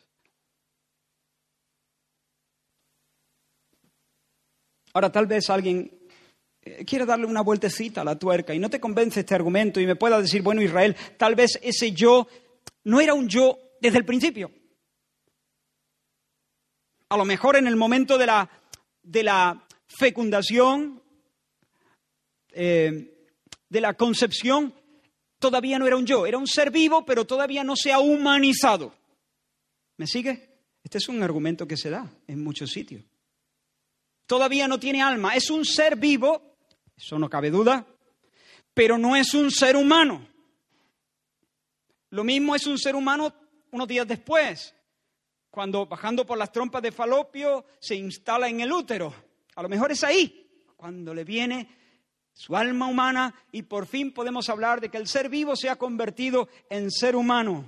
[4.93, 5.91] Ahora tal vez alguien
[6.61, 9.85] eh, quiere darle una vueltecita a la tuerca y no te convence este argumento y
[9.85, 12.29] me pueda decir, bueno Israel, tal vez ese yo
[12.85, 14.51] no era un yo desde el principio.
[17.09, 18.49] A lo mejor en el momento de la,
[19.01, 21.01] de la fecundación,
[22.51, 23.13] eh,
[23.69, 24.73] de la concepción,
[25.39, 28.93] todavía no era un yo, era un ser vivo, pero todavía no se ha humanizado.
[29.97, 30.57] ¿Me sigue?
[30.83, 33.03] Este es un argumento que se da en muchos sitios.
[34.25, 36.55] Todavía no tiene alma, es un ser vivo,
[36.95, 37.85] eso no cabe duda,
[38.73, 40.27] pero no es un ser humano.
[42.09, 43.33] Lo mismo es un ser humano
[43.71, 44.73] unos días después,
[45.57, 49.11] cuando bajando por las trompas de falopio se instala en el útero.
[49.55, 51.67] A lo mejor es ahí, cuando le viene
[52.31, 55.75] su alma humana y por fin podemos hablar de que el ser vivo se ha
[55.75, 57.65] convertido en ser humano.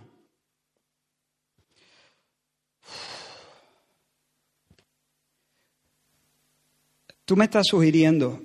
[7.26, 8.40] Tú me estás sugiriendo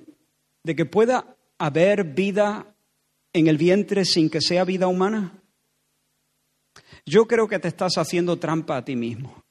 [0.63, 2.75] de que pueda haber vida
[3.31, 5.39] en el vientre sin que sea vida humana.
[7.05, 9.43] Yo creo que te estás haciendo trampa a ti mismo.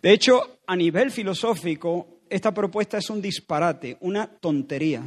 [0.00, 5.04] De hecho, a nivel filosófico, esta propuesta es un disparate, una tontería.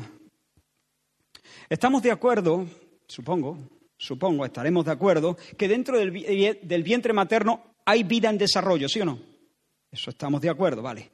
[1.67, 2.65] Estamos de acuerdo,
[3.05, 3.57] supongo,
[3.97, 9.01] supongo, estaremos de acuerdo, que dentro del, del vientre materno hay vida en desarrollo, ¿sí
[9.01, 9.19] o no?
[9.91, 11.11] Eso estamos de acuerdo, vale.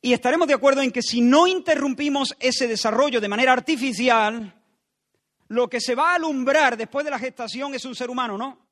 [0.00, 4.52] Y estaremos de acuerdo en que si no interrumpimos ese desarrollo de manera artificial,
[5.48, 8.71] lo que se va a alumbrar después de la gestación es un ser humano, ¿no?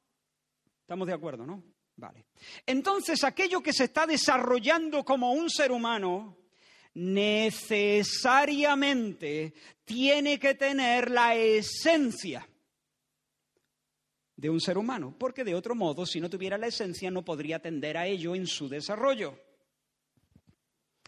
[0.90, 1.62] Estamos de acuerdo, ¿no?
[1.94, 2.26] Vale.
[2.66, 6.36] Entonces, aquello que se está desarrollando como un ser humano
[6.94, 12.44] necesariamente tiene que tener la esencia
[14.34, 17.58] de un ser humano, porque de otro modo, si no tuviera la esencia, no podría
[17.58, 19.38] atender a ello en su desarrollo.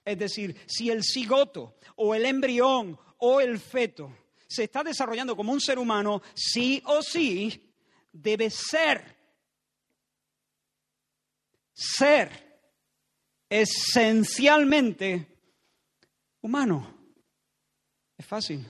[0.04, 4.16] Es decir, si el cigoto o el embrión o el feto
[4.46, 7.74] se está desarrollando como un ser humano, sí o sí
[8.12, 9.21] debe ser
[11.82, 12.30] ser
[13.48, 15.26] esencialmente
[16.40, 16.94] humano.
[18.16, 18.64] Es fácil.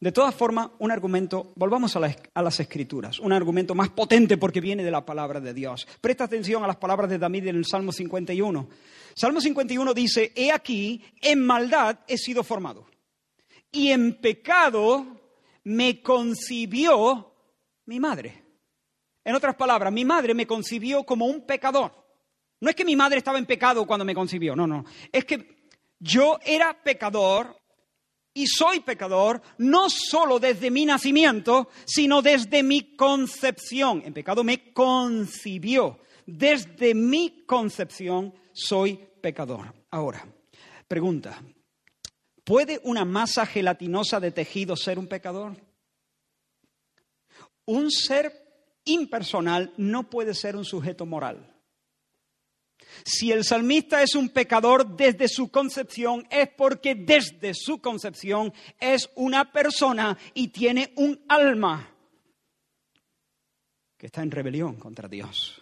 [0.00, 4.82] De todas formas, un argumento, volvamos a las, escrituras, un argumento más potente porque viene
[4.82, 5.86] de la palabra de Dios.
[6.00, 8.68] Presta atención a las palabras de David en el Salmo 51.
[9.14, 12.86] Salmo 51 dice, he aquí, en maldad he sido formado,
[13.70, 15.20] y en pecado
[15.64, 17.34] me concibió
[17.84, 18.39] mi madre.
[19.24, 21.92] En otras palabras, mi madre me concibió como un pecador.
[22.60, 24.84] No es que mi madre estaba en pecado cuando me concibió, no, no.
[25.12, 25.68] Es que
[25.98, 27.60] yo era pecador
[28.32, 34.02] y soy pecador no solo desde mi nacimiento, sino desde mi concepción.
[34.04, 36.00] En pecado me concibió.
[36.26, 39.74] Desde mi concepción soy pecador.
[39.90, 40.24] Ahora,
[40.86, 41.42] pregunta,
[42.44, 45.56] ¿puede una masa gelatinosa de tejido ser un pecador?
[47.64, 48.49] Un ser
[48.84, 51.54] impersonal no puede ser un sujeto moral.
[53.04, 59.10] Si el salmista es un pecador desde su concepción, es porque desde su concepción es
[59.14, 61.94] una persona y tiene un alma
[63.96, 65.60] que está en rebelión contra Dios.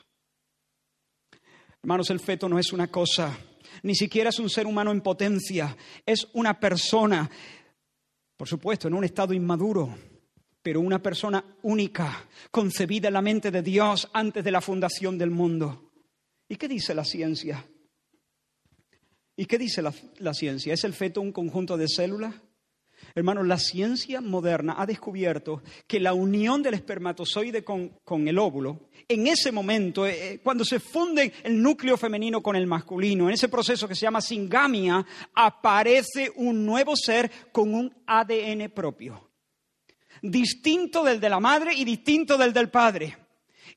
[1.82, 3.36] Hermanos, el feto no es una cosa,
[3.82, 7.28] ni siquiera es un ser humano en potencia, es una persona,
[8.36, 9.96] por supuesto, en un estado inmaduro,
[10.62, 15.30] pero una persona única, concebida en la mente de Dios antes de la fundación del
[15.30, 15.92] mundo.
[16.48, 17.64] ¿Y qué dice la ciencia?
[19.36, 20.74] ¿Y qué dice la, ciencia?
[20.74, 22.34] ¿Es el feto un conjunto de células?
[23.14, 27.92] Hermanos, la ciencia moderna ha descubierto que la unión del espermatozoide con,
[28.26, 32.66] el óvulo, en ese momento, eh, eh, cuando se funde el núcleo femenino con el
[32.66, 38.70] masculino, en ese proceso que se llama singamia, aparece un nuevo ser con un ADN
[38.74, 39.27] propio
[40.22, 43.16] distinto del de la madre y distinto del del padre.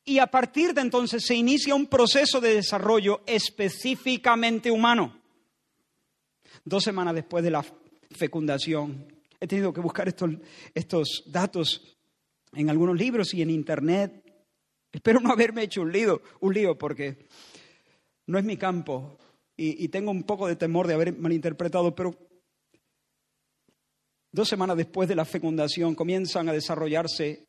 [0.03, 5.21] Y a partir de entonces se inicia un proceso de desarrollo específicamente humano.
[6.63, 7.65] Dos semanas después de la
[8.11, 9.07] fecundación,
[9.39, 10.31] he tenido que buscar estos,
[10.73, 11.97] estos datos
[12.53, 14.23] en algunos libros y en internet.
[14.91, 17.27] Espero no haberme hecho un lío, un lío porque
[18.27, 19.17] no es mi campo
[19.55, 22.15] y, y tengo un poco de temor de haber malinterpretado, pero
[24.31, 27.45] dos semanas después de la fecundación comienzan a desarrollarse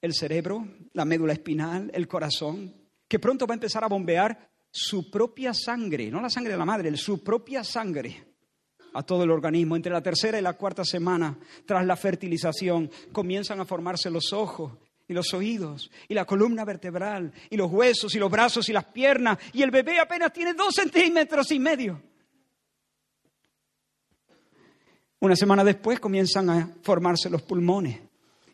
[0.00, 2.74] el cerebro, la médula espinal, el corazón,
[3.08, 6.64] que pronto va a empezar a bombear su propia sangre, no la sangre de la
[6.64, 8.34] madre, su propia sangre
[8.92, 9.76] a todo el organismo.
[9.76, 14.72] Entre la tercera y la cuarta semana, tras la fertilización, comienzan a formarse los ojos
[15.06, 18.86] y los oídos y la columna vertebral y los huesos y los brazos y las
[18.86, 22.13] piernas y el bebé apenas tiene dos centímetros y medio.
[25.24, 27.98] Una semana después comienzan a formarse los pulmones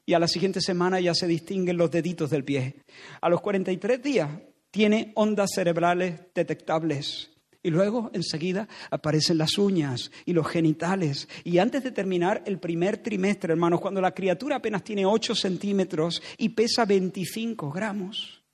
[0.07, 2.77] y a la siguiente semana ya se distinguen los deditos del pie.
[3.21, 4.31] A los 43 días
[4.71, 11.29] tiene ondas cerebrales detectables y luego, enseguida, aparecen las uñas y los genitales.
[11.43, 16.23] Y antes de terminar el primer trimestre, hermanos, cuando la criatura apenas tiene 8 centímetros
[16.39, 18.45] y pesa 25 gramos,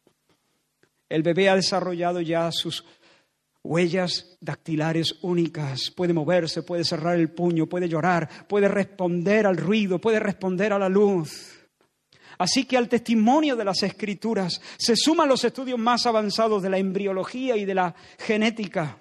[1.11, 2.83] el bebé ha desarrollado ya sus
[3.67, 5.91] huellas dactilares únicas.
[5.91, 10.79] Puede moverse, puede cerrar el puño, puede llorar, puede responder al ruido, puede responder a
[10.79, 11.53] la luz.
[12.39, 16.79] Así que al testimonio de las escrituras se suman los estudios más avanzados de la
[16.79, 18.99] embriología y de la genética.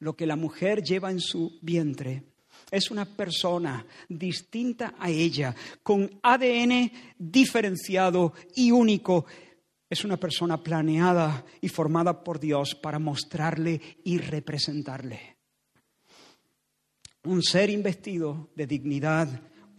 [0.00, 2.24] Lo que la mujer lleva en su vientre
[2.70, 9.26] es una persona distinta a ella, con ADN diferenciado y único.
[9.90, 15.36] Es una persona planeada y formada por Dios para mostrarle y representarle.
[17.24, 19.28] Un ser investido de dignidad,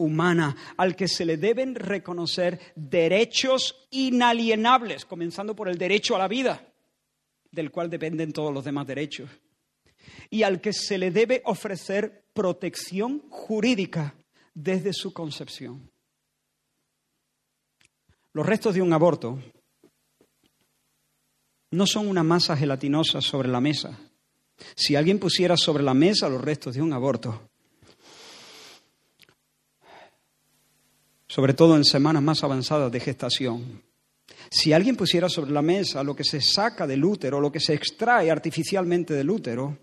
[0.02, 6.28] humana al que se le deben reconocer derechos inalienables, comenzando por el derecho a la
[6.28, 6.72] vida,
[7.50, 9.30] del cual dependen todos los demás derechos,
[10.30, 14.14] y al que se le debe ofrecer protección jurídica
[14.54, 15.90] desde su concepción.
[18.32, 19.38] Los restos de un aborto
[21.72, 23.98] no son una masa gelatinosa sobre la mesa.
[24.76, 27.50] Si alguien pusiera sobre la mesa los restos de un aborto,
[31.26, 33.82] sobre todo en semanas más avanzadas de gestación.
[34.50, 37.72] Si alguien pusiera sobre la mesa lo que se saca del útero, lo que se
[37.72, 39.78] extrae artificialmente del útero,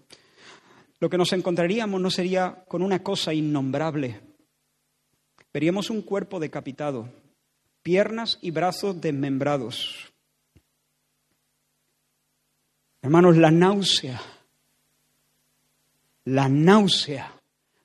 [1.00, 4.22] lo que nos encontraríamos no sería con una cosa innombrable.
[5.52, 7.10] Veríamos un cuerpo decapitado,
[7.82, 10.14] piernas y brazos desmembrados.
[13.02, 14.22] Hermanos, la náusea,
[16.26, 17.40] la náusea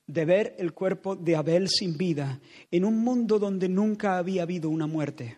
[0.07, 2.39] de ver el cuerpo de Abel sin vida
[2.69, 5.37] en un mundo donde nunca había habido una muerte.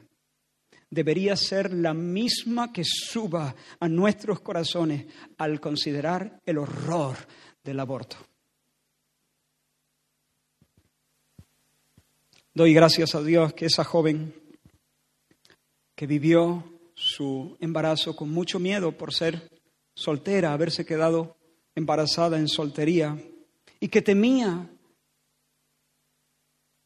[0.89, 5.05] Debería ser la misma que suba a nuestros corazones
[5.37, 7.17] al considerar el horror
[7.63, 8.17] del aborto.
[12.53, 14.33] Doy gracias a Dios que esa joven
[15.93, 16.63] que vivió
[16.95, 19.56] su embarazo con mucho miedo por ser
[19.97, 21.37] soltera, haberse quedado
[21.73, 23.17] embarazada en soltería,
[23.79, 24.69] y que temía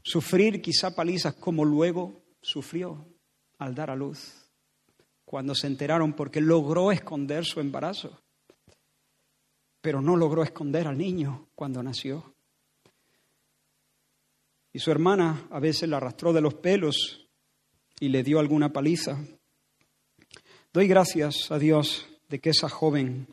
[0.02, 3.06] sufrir quizá palizas como luego sufrió
[3.58, 4.50] al dar a luz,
[5.26, 8.18] cuando se enteraron porque logró esconder su embarazo,
[9.82, 12.34] pero no logró esconder al niño cuando nació.
[14.72, 17.28] Y su hermana a veces la arrastró de los pelos
[18.00, 19.20] y le dio alguna paliza.
[20.72, 23.28] Doy gracias a Dios de que esa joven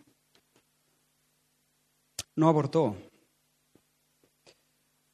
[2.35, 2.97] no abortó,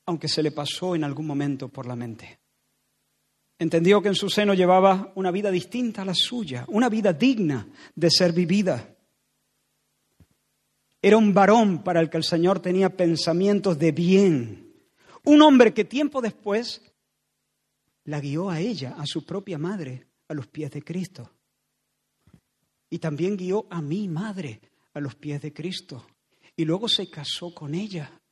[0.06, 2.40] aunque se le pasó en algún momento por la mente.
[3.58, 7.68] Entendió que en su seno llevaba una vida distinta a la suya, una vida digna
[7.94, 8.96] de ser vivida.
[11.02, 14.72] Era un varón para el que el Señor tenía pensamientos de bien,
[15.24, 16.80] un hombre que tiempo después
[18.04, 21.30] la guió a ella, a su propia madre, a los pies de Cristo.
[22.94, 24.60] Y también guió a mi madre
[24.92, 26.06] a los pies de Cristo.
[26.54, 28.22] Y luego se casó con ella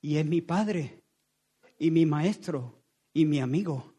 [0.00, 1.04] y es mi Padre
[1.78, 2.82] y mi Maestro
[3.12, 3.94] y mi amigo.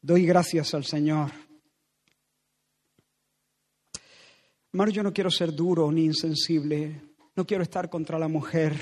[0.00, 1.30] Doy gracias al Señor.
[4.72, 8.74] Hermano, yo no quiero ser duro ni insensible, no quiero estar contra la mujer,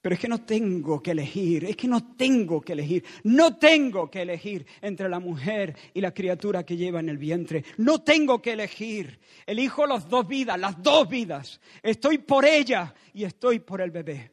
[0.00, 4.10] pero es que no tengo que elegir, es que no tengo que elegir, no tengo
[4.10, 8.40] que elegir entre la mujer y la criatura que lleva en el vientre, no tengo
[8.40, 13.82] que elegir, elijo las dos vidas, las dos vidas, estoy por ella y estoy por
[13.82, 14.30] el bebé.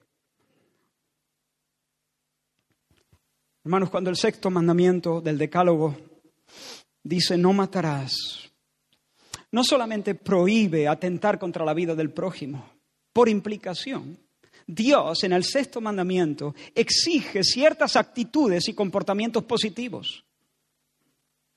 [3.65, 5.97] Hermanos, cuando el sexto mandamiento del Decálogo
[7.03, 8.49] dice no matarás,
[9.51, 12.69] no solamente prohíbe atentar contra la vida del prójimo,
[13.11, 14.17] por implicación,
[14.67, 20.25] Dios en el sexto mandamiento exige ciertas actitudes y comportamientos positivos.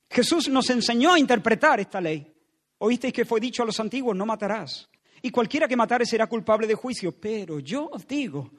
[0.09, 2.33] Jesús nos enseñó a interpretar esta ley.
[2.79, 4.89] Oísteis que fue dicho a los antiguos, no matarás.
[5.23, 7.13] Y cualquiera que matare será culpable de juicio.
[7.13, 8.53] Pero yo os digo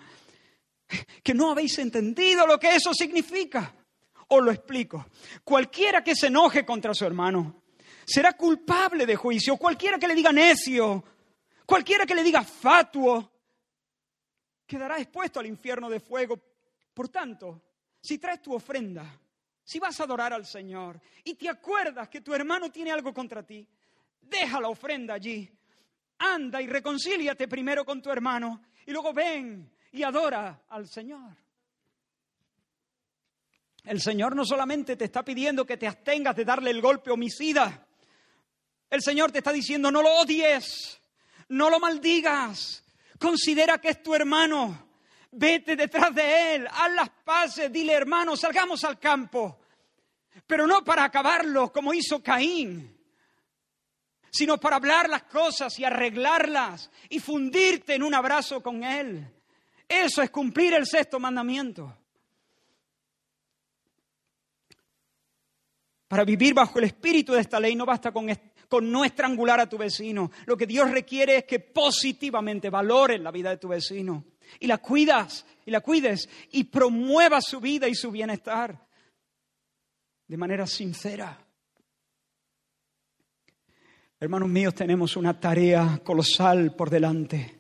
[1.24, 3.74] que no habéis entendido lo que eso significa.
[4.28, 5.08] Os lo explico.
[5.44, 7.64] Cualquiera que se enoje contra su hermano
[8.06, 9.56] será culpable de juicio.
[9.56, 11.04] Cualquiera que le diga necio,
[11.66, 13.31] cualquiera que le diga fatuo,
[14.72, 16.40] quedará expuesto al infierno de fuego.
[16.94, 17.62] Por tanto,
[18.00, 19.06] si traes tu ofrenda,
[19.62, 23.44] si vas a adorar al Señor y te acuerdas que tu hermano tiene algo contra
[23.44, 23.68] ti,
[24.22, 25.52] deja la ofrenda allí.
[26.20, 31.36] Anda y reconcíliate primero con tu hermano y luego ven y adora al Señor.
[33.84, 37.86] El Señor no solamente te está pidiendo que te abstengas de darle el golpe homicida,
[38.90, 41.02] el Señor te está diciendo no lo odies,
[41.50, 42.81] no lo maldigas,
[43.22, 44.88] considera que es tu hermano,
[45.32, 49.60] vete detrás de él, haz las paces, dile hermano, salgamos al campo,
[50.48, 52.98] pero no para acabarlo como hizo Caín,
[54.32, 59.26] sino para hablar las cosas y arreglarlas y fundirte en un abrazo con él.
[59.88, 61.96] Eso es cumplir el sexto mandamiento.
[66.08, 68.30] Para vivir bajo el espíritu de esta ley no basta con,
[68.72, 70.32] con, no estrangular a tu vecino.
[70.46, 74.24] Lo que Dios requiere es que positivamente valores la vida de tu vecino
[74.62, 78.88] y la cuidas y la cuides y promuevas su vida y su bienestar
[80.26, 81.38] de manera sincera.
[84.18, 87.60] Hermanos míos, tenemos una tarea colosal por delante.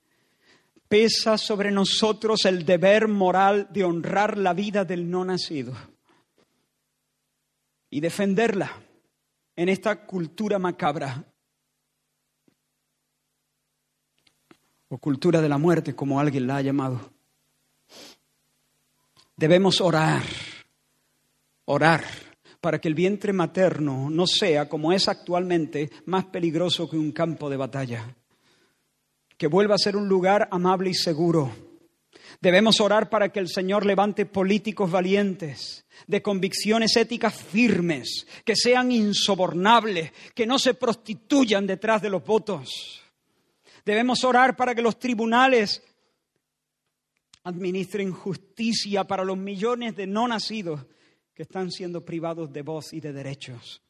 [0.87, 5.73] Pesa sobre nosotros el deber moral de honrar la vida del no nacido
[7.89, 8.71] y defenderla
[9.55, 11.25] en esta cultura macabra
[14.89, 17.13] o cultura de la muerte, como alguien la ha llamado.
[19.37, 20.21] Debemos orar,
[21.65, 22.03] orar,
[22.59, 27.49] para que el vientre materno no sea, como es actualmente, más peligroso que un campo
[27.49, 28.15] de batalla,
[29.37, 31.51] que vuelva a ser un lugar amable y seguro.
[32.39, 38.91] Debemos orar para que el Señor levante políticos valientes, de convicciones éticas firmes, que sean
[38.91, 43.01] insobornables, que no se prostituyan detrás de los votos.
[43.85, 45.83] Debemos orar para que los tribunales
[47.43, 50.85] administren justicia para los millones de no nacidos
[51.33, 53.81] que están siendo privados de voz y de derechos.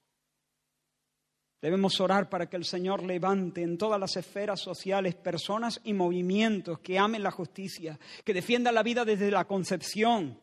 [1.61, 6.79] Debemos orar para que el Señor levante en todas las esferas sociales personas y movimientos
[6.79, 10.39] que amen la justicia, que defiendan la vida desde la concepción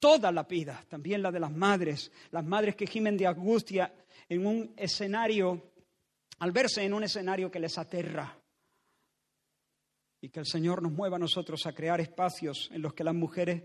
[0.00, 3.94] toda la vida, también la de las madres, las madres que gimen de angustia
[4.28, 5.72] en un escenario,
[6.38, 8.36] al verse en un escenario que les aterra.
[10.22, 13.14] Y que el Señor nos mueva a nosotros a crear espacios en los que las
[13.14, 13.62] mujeres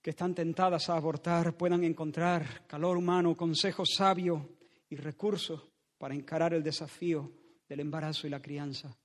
[0.00, 4.56] que están tentadas a abortar puedan encontrar calor humano, consejo sabio
[4.88, 5.62] y recursos
[5.98, 7.32] para encarar el desafío
[7.68, 8.96] del embarazo y la crianza.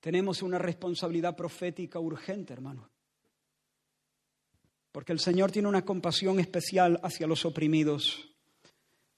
[0.00, 2.88] Tenemos una responsabilidad profética urgente, hermano.
[4.92, 8.28] Porque el Señor tiene una compasión especial hacia los oprimidos.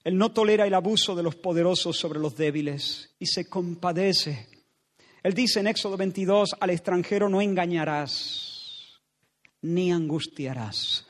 [0.03, 4.47] Él no tolera el abuso de los poderosos sobre los débiles y se compadece.
[5.23, 8.51] Él dice en Éxodo 22, al extranjero no engañarás
[9.61, 11.05] ni angustiarás.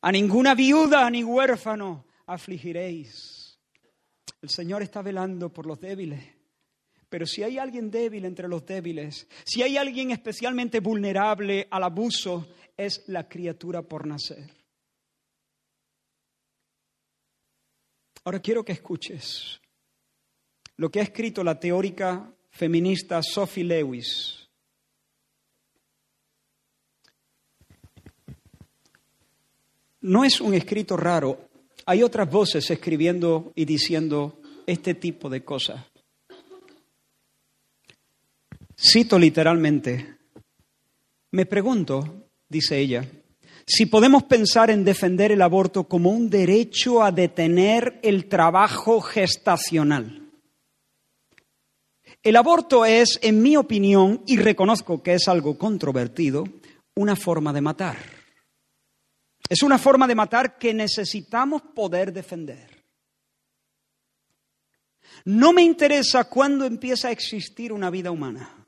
[0.00, 3.58] A ninguna viuda ni huérfano afligiréis.
[4.40, 6.24] El Señor está velando por los débiles.
[7.08, 12.48] Pero si hay alguien débil entre los débiles, si hay alguien especialmente vulnerable al abuso,
[12.76, 14.50] es la criatura por nacer.
[18.24, 19.60] Ahora quiero que escuches
[20.76, 24.48] lo que ha escrito la teórica feminista Sophie Lewis.
[30.00, 31.48] No es un escrito raro.
[31.86, 35.84] Hay otras voces escribiendo y diciendo este tipo de cosas.
[38.76, 40.16] Cito literalmente,
[41.30, 42.21] me pregunto,
[42.52, 43.04] dice ella,
[43.66, 50.30] si podemos pensar en defender el aborto como un derecho a detener el trabajo gestacional.
[52.22, 56.44] El aborto es, en mi opinión, y reconozco que es algo controvertido,
[56.94, 57.96] una forma de matar.
[59.48, 62.84] Es una forma de matar que necesitamos poder defender.
[65.24, 68.61] No me interesa cuándo empieza a existir una vida humana.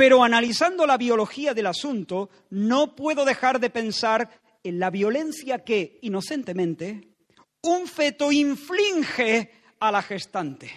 [0.00, 4.30] Pero analizando la biología del asunto, no puedo dejar de pensar
[4.64, 7.16] en la violencia que, inocentemente,
[7.64, 10.70] un feto inflige a la gestante.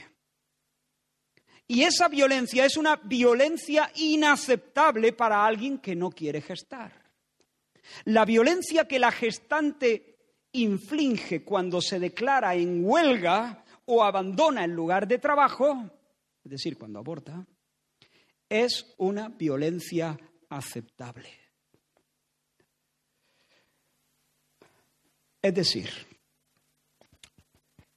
[1.69, 6.91] Y esa violencia es una violencia inaceptable para alguien que no quiere gestar.
[8.03, 10.17] La violencia que la gestante
[10.51, 15.89] inflige cuando se declara en huelga o abandona el lugar de trabajo,
[16.43, 17.47] es decir, cuando aborta,
[18.53, 20.15] es una violencia
[20.49, 21.27] aceptable.
[25.41, 25.89] Es decir,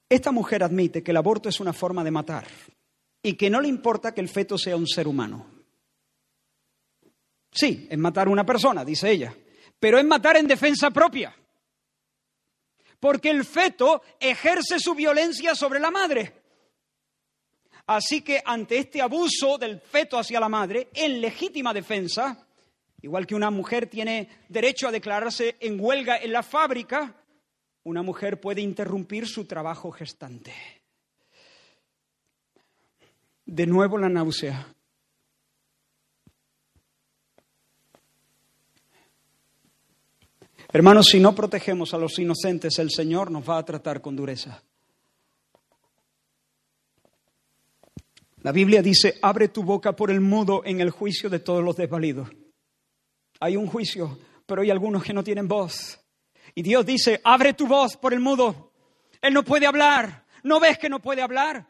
[0.08, 2.46] esta mujer admite que el aborto es una forma de matar
[3.22, 5.46] y que no le importa que el feto sea un ser humano.
[7.52, 9.36] Sí, es matar a una persona, dice ella,
[9.78, 11.36] pero es matar en defensa propia.
[12.98, 16.45] Porque el feto ejerce su violencia sobre la madre.
[17.86, 22.46] Así que ante este abuso del feto hacia la madre, en legítima defensa,
[23.02, 27.14] igual que una mujer tiene derecho a declararse en huelga en la fábrica,
[27.84, 30.52] una mujer puede interrumpir su trabajo gestante.
[33.44, 34.74] De nuevo la náusea.
[40.72, 44.60] Hermanos, si no protegemos a los inocentes, el Señor nos va a tratar con dureza.
[48.46, 51.74] La Biblia dice, abre tu boca por el mudo en el juicio de todos los
[51.74, 52.30] desvalidos.
[53.40, 55.98] Hay un juicio, pero hay algunos que no tienen voz.
[56.54, 58.70] Y Dios dice, abre tu voz por el mudo.
[59.20, 60.26] Él no puede hablar.
[60.44, 61.66] ¿No ves que no puede hablar?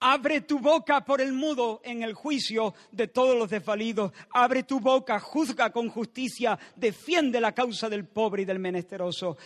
[0.00, 4.10] Abre tu boca por el mudo en el juicio de todos los desvalidos.
[4.30, 9.36] Abre tu boca, juzga con justicia, defiende la causa del pobre y del menesteroso.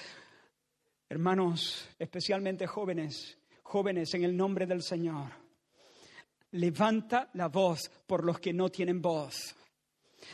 [1.07, 5.48] Hermanos, especialmente jóvenes, jóvenes en el nombre del Señor,
[6.53, 9.55] levanta la voz por los que no tienen voz.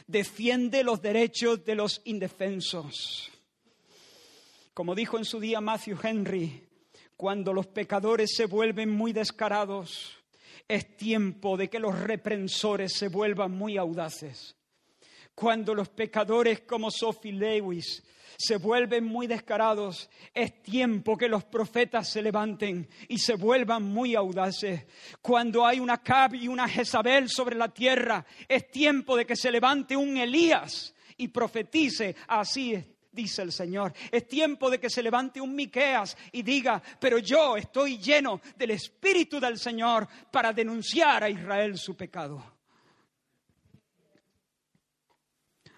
[0.07, 3.31] Defiende los derechos de los indefensos.
[4.73, 6.69] Como dijo en su día Matthew Henry,
[7.17, 10.19] cuando los pecadores se vuelven muy descarados,
[10.67, 14.57] es tiempo de que los reprensores se vuelvan muy audaces.
[15.35, 18.03] Cuando los pecadores como Sophie Lewis
[18.37, 24.15] se vuelven muy descarados, es tiempo que los profetas se levanten y se vuelvan muy
[24.15, 24.87] audaces.
[25.21, 29.51] Cuando hay una Cab y una Jezabel sobre la tierra, es tiempo de que se
[29.51, 32.77] levante un Elías y profetice, así
[33.11, 33.93] dice el Señor.
[34.11, 38.73] Es tiempo de que se levante un Miqueas y diga, pero yo estoy lleno del
[38.73, 42.54] Espíritu del Señor para denunciar a Israel su pecado.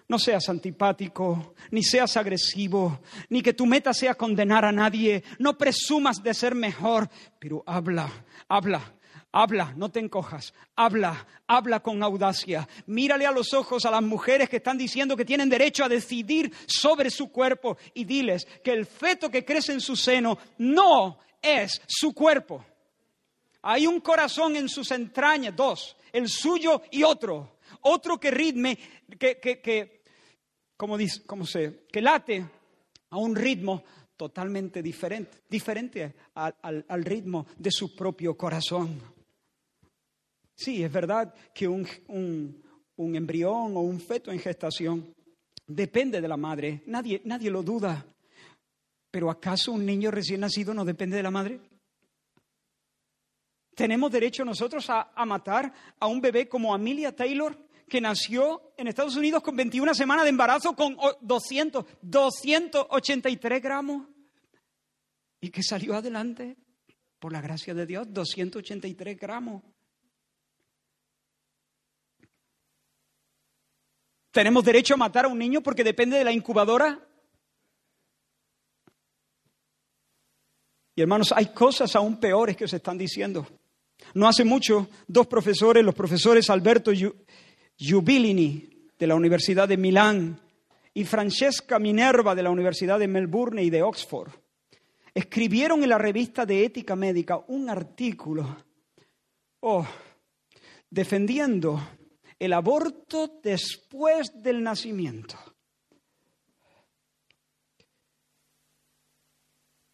[0.09, 5.25] No seas antipático, ni seas agresivo, ni que tu meta sea condenar a nadie.
[5.39, 8.09] No presumas de ser mejor, pero habla,
[8.49, 8.97] habla
[9.39, 10.55] Habla, no te encojas.
[10.77, 12.67] Habla, habla con audacia.
[12.87, 16.51] Mírale a los ojos a las mujeres que están diciendo que tienen derecho a decidir
[16.67, 21.83] sobre su cuerpo y diles que el feto que crece en su seno no es
[21.87, 22.65] su cuerpo.
[23.61, 27.59] Hay un corazón en sus entrañas, dos, el suyo y otro.
[27.83, 28.79] Otro que ritme,
[29.19, 29.96] que, que, que
[30.77, 32.45] como dice, cómo se, que late
[33.11, 33.83] a un ritmo
[34.17, 39.01] totalmente diferente, diferente al ritmo de su propio corazón.
[40.55, 41.87] Sí, es verdad que un,
[42.97, 45.15] embrión o un feto en gestación
[45.67, 48.07] depende de la madre, nadie, nadie lo duda.
[49.11, 51.61] Pero ¿acaso un niño recién nacido no depende de la madre?
[53.75, 57.55] ¿Tenemos derecho nosotros a, a, matar a un bebé como Amelia Taylor,
[57.89, 64.09] que nació en Estados Unidos con 21 semanas de embarazo con 200, 283 gramos
[65.41, 66.57] y que salió adelante
[67.19, 69.63] por la gracia de Dios, 283 gramos?
[74.31, 77.09] ¿Tenemos derecho a matar a un niño porque depende de la incubadora?
[80.95, 83.47] Y hermanos, hay cosas aún peores que se están diciendo.
[84.15, 86.93] No hace mucho, dos profesores, los profesores Alberto
[87.79, 88.69] Jubilini
[88.99, 90.41] de la Universidad de Milán
[90.95, 94.31] y Francesca Minerva de la Universidad de Melbourne y de Oxford,
[95.13, 98.57] escribieron en la revista de Ética Médica un artículo
[99.61, 99.87] oh,
[100.91, 101.81] defendiendo
[102.39, 105.37] el aborto después del nacimiento.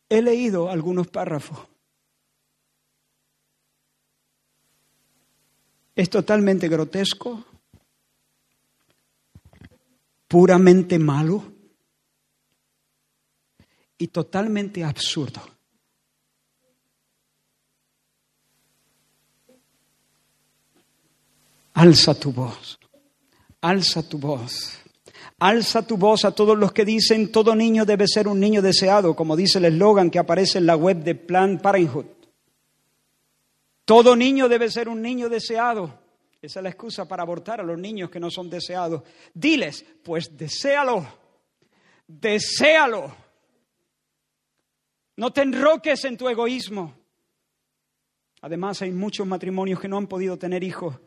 [0.09, 1.59] He leído algunos párrafos.
[5.95, 7.45] Es totalmente grotesco,
[10.33, 11.43] puramente malo
[13.99, 15.43] y totalmente absurdo.
[21.75, 22.81] Alza tu voz,
[23.61, 24.79] alza tu voz.
[25.39, 29.15] Alza tu voz a todos los que dicen todo niño debe ser un niño deseado,
[29.15, 32.07] como dice el eslogan que aparece en la web de Plan Parenthood.
[33.85, 36.02] Todo niño debe ser un niño deseado.
[36.43, 39.05] Esa es la excusa para abortar a los niños que no son deseados.
[39.33, 41.07] Diles, pues deséalo,
[42.05, 43.15] deséalo.
[45.17, 46.97] No te enroques en tu egoísmo.
[48.41, 50.99] Además, hay muchos matrimonios que no han podido tener hijos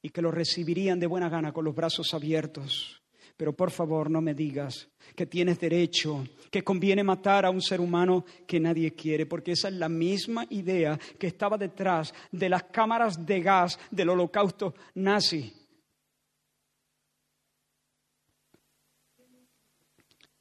[0.00, 3.02] y que los recibirían de buena gana con los brazos abiertos.
[3.36, 7.80] Pero por favor no me digas que tienes derecho, que conviene matar a un ser
[7.80, 12.64] humano que nadie quiere, porque esa es la misma idea que estaba detrás de las
[12.64, 15.52] cámaras de gas del holocausto nazi.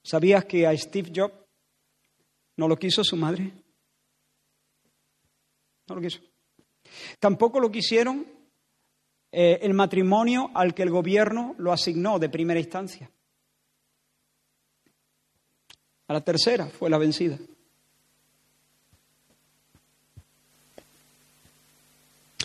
[0.01, 1.33] ¿Sabías que a Steve Jobs
[2.57, 3.51] no lo quiso su madre?
[5.87, 6.21] No lo quiso.
[7.19, 8.34] Tampoco lo quisieron
[9.31, 13.09] eh, el matrimonio al que el gobierno lo asignó de primera instancia.
[16.07, 17.37] A la tercera fue la vencida.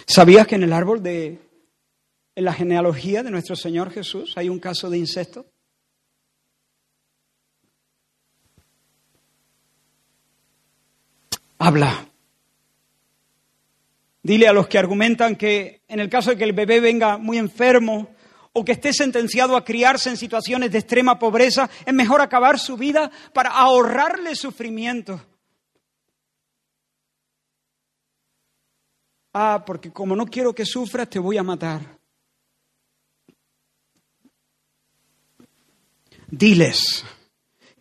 [0.07, 1.39] ¿Sabías que en el árbol de,
[2.35, 5.47] en la genealogía de nuestro Señor Jesús hay un caso de incesto?
[11.59, 12.10] Habla.
[14.23, 17.39] Dile a los que argumentan que en el caso de que el bebé venga muy
[17.39, 18.09] enfermo
[18.53, 22.77] o que esté sentenciado a criarse en situaciones de extrema pobreza, es mejor acabar su
[22.77, 25.25] vida para ahorrarle sufrimiento.
[29.33, 32.01] Ah, porque como no quiero que sufras, te voy a matar.
[36.27, 37.05] Diles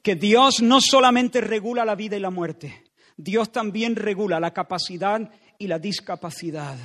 [0.02, 2.84] que Dios no solamente regula la vida y la muerte,
[3.18, 5.30] Dios también regula la capacidad
[5.60, 6.78] y la discapacidad.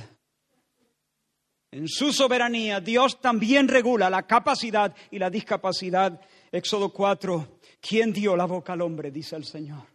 [1.71, 6.21] En su soberanía, Dios también regula la capacidad y la discapacidad.
[6.51, 9.11] Éxodo 4, ¿quién dio la boca al hombre?
[9.11, 9.87] Dice el Señor.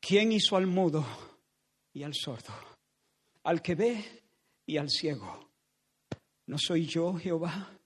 [0.00, 1.04] ¿Quién hizo al mudo
[1.92, 2.52] y al sordo?
[3.44, 4.04] Al que ve
[4.66, 5.48] y al ciego.
[6.46, 7.79] ¿No soy yo, Jehová?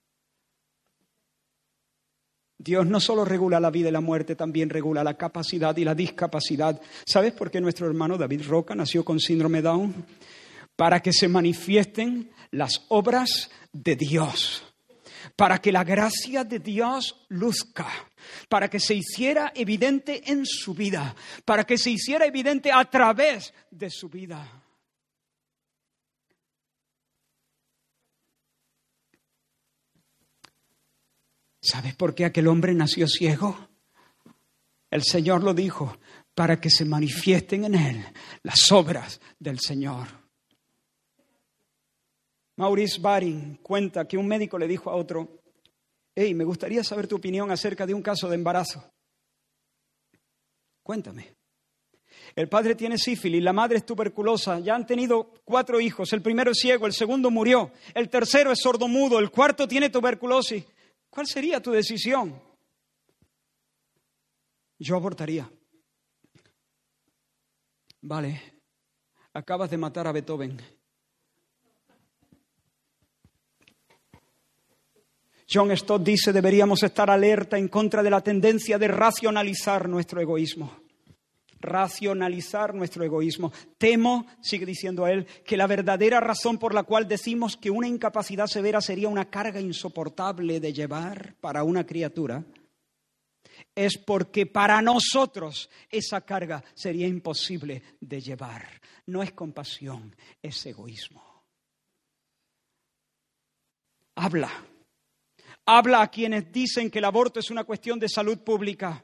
[2.65, 5.95] Dios no solo regula la vida y la muerte, también regula la capacidad y la
[5.95, 6.81] discapacidad.
[7.05, 10.07] ¿Sabes por qué nuestro hermano David Roca nació con síndrome Down?
[10.75, 14.65] Para que se manifiesten las obras de Dios,
[15.37, 17.87] para que la gracia de Dios luzca,
[18.49, 23.53] para que se hiciera evidente en su vida, para que se hiciera evidente a través
[23.71, 24.64] de su vida.
[31.65, 33.57] ¿Sabes por qué aquel hombre nació ciego?
[34.91, 35.97] El Señor lo dijo,
[36.35, 38.05] para que se manifiesten en él
[38.43, 40.09] las obras del Señor.
[42.57, 45.41] Maurice Baring cuenta que un médico le dijo a otro,
[46.15, 48.85] hey, me gustaría saber tu opinión acerca de un caso de embarazo.
[50.83, 51.35] Cuéntame.
[52.37, 56.51] El padre tiene sífilis, la madre es tuberculosa, ya han tenido cuatro hijos, el primero
[56.51, 60.65] es ciego, el segundo murió, el tercero es sordomudo, el cuarto tiene tuberculosis.
[61.15, 62.43] ¿Cuál sería tu decisión?
[64.81, 65.49] Yo abortaría.
[68.01, 68.61] Vale,
[69.33, 70.61] acabas de matar a Beethoven.
[75.49, 80.84] John Stott dice deberíamos estar alerta en contra de la tendencia de racionalizar nuestro egoísmo
[81.65, 83.53] racionalizar nuestro egoísmo.
[83.79, 88.47] Temo, sigue diciendo él, que la verdadera razón por la cual decimos que una incapacidad
[88.47, 92.45] severa sería una carga insoportable de llevar para una criatura
[93.75, 98.81] es porque para nosotros esa carga sería imposible de llevar.
[99.07, 101.23] No es compasión, es egoísmo.
[104.15, 104.51] Habla.
[105.67, 109.03] Habla a quienes dicen que el aborto es una cuestión de salud pública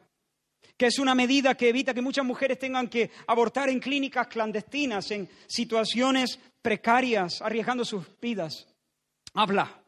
[0.81, 5.11] que es una medida que evita que muchas mujeres tengan que abortar en clínicas clandestinas,
[5.11, 8.67] en situaciones precarias, arriesgando sus vidas.
[9.35, 9.79] Habla,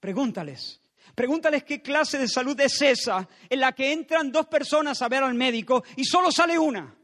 [0.00, 0.80] pregúntales.
[1.14, 5.22] Pregúntales qué clase de salud es esa en la que entran dos personas a ver
[5.22, 6.96] al médico y solo sale una.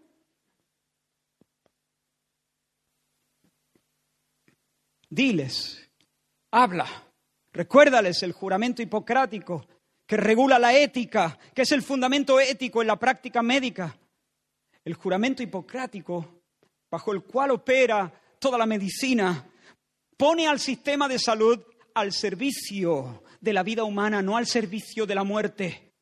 [5.09, 5.89] Diles,
[6.51, 6.89] habla,
[7.53, 9.69] recuérdales el juramento hipocrático
[10.07, 13.99] que regula la ética, que es el fundamento ético en la práctica médica.
[14.85, 16.43] El juramento hipocrático,
[16.89, 19.45] bajo el cual opera toda la medicina,
[20.17, 21.61] pone al sistema de salud
[21.95, 25.93] al servicio de la vida humana, no al servicio de la muerte.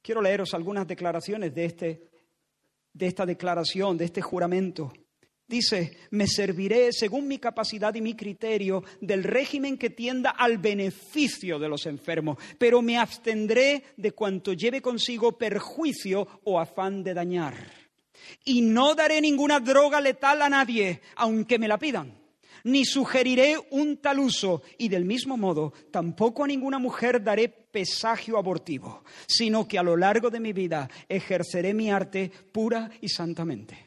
[0.00, 2.10] Quiero leeros algunas declaraciones de, este,
[2.92, 4.92] de esta declaración, de este juramento.
[5.46, 11.58] Dice, me serviré según mi capacidad y mi criterio del régimen que tienda al beneficio
[11.58, 17.54] de los enfermos, pero me abstendré de cuanto lleve consigo perjuicio o afán de dañar.
[18.44, 22.18] Y no daré ninguna droga letal a nadie, aunque me la pidan.
[22.64, 24.62] Ni sugeriré un tal uso.
[24.78, 29.94] Y del mismo modo, tampoco a ninguna mujer daré pesagio abortivo, sino que a lo
[29.98, 33.83] largo de mi vida ejerceré mi arte pura y santamente.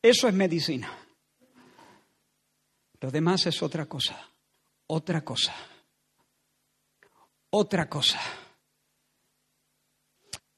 [0.00, 0.90] Eso es medicina.
[3.00, 4.28] Lo demás es otra cosa,
[4.86, 5.54] otra cosa,
[7.50, 8.20] otra cosa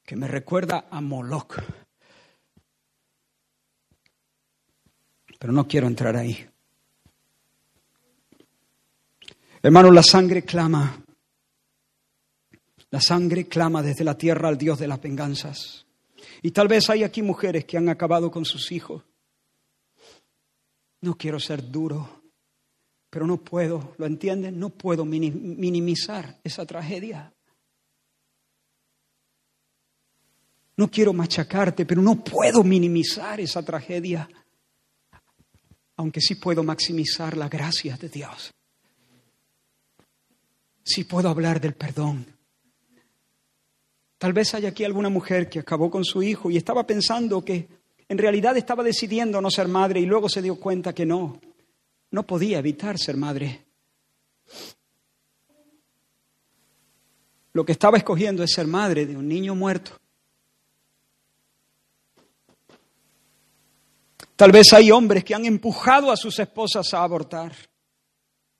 [0.05, 1.62] que me recuerda a Moloch.
[5.38, 6.49] Pero no quiero entrar ahí.
[9.62, 11.03] Hermano, la sangre clama.
[12.91, 15.86] La sangre clama desde la tierra al Dios de las venganzas.
[16.43, 19.05] Y tal vez hay aquí mujeres que han acabado con sus hijos.
[21.03, 22.23] No quiero ser duro,
[23.09, 24.59] pero no puedo, ¿lo entienden?
[24.59, 27.33] No puedo minimizar esa tragedia.
[30.77, 34.29] No quiero machacarte, pero no puedo minimizar esa tragedia,
[35.97, 38.53] aunque sí puedo maximizar la gracia de Dios.
[40.83, 42.27] Sí puedo hablar del perdón.
[44.17, 47.80] Tal vez haya aquí alguna mujer que acabó con su hijo y estaba pensando que
[48.11, 51.41] en realidad estaba decidiendo no ser madre y luego se dio cuenta que no,
[52.11, 53.65] no podía evitar ser madre.
[57.53, 59.93] Lo que estaba escogiendo es ser madre de un niño muerto.
[64.35, 67.55] Tal vez hay hombres que han empujado a sus esposas a abortar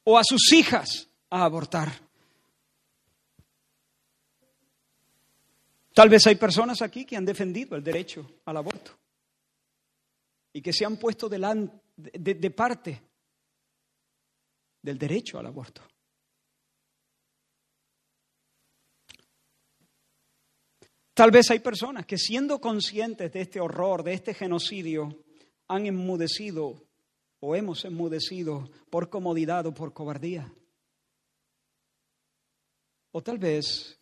[0.05, 1.91] o a sus hijas a abortar.
[5.93, 9.00] Tal vez hay personas aquí que han defendido el derecho al aborto
[10.53, 13.03] y que se han puesto de, de parte
[14.83, 15.83] del derecho al aborto.
[21.15, 25.25] Tal vez hay personas que siendo conscientes de este horror, de este genocidio,
[25.69, 26.83] han enmudecido
[27.41, 30.51] o hemos enmudecido por comodidad o por cobardía.
[33.13, 33.99] O tal vez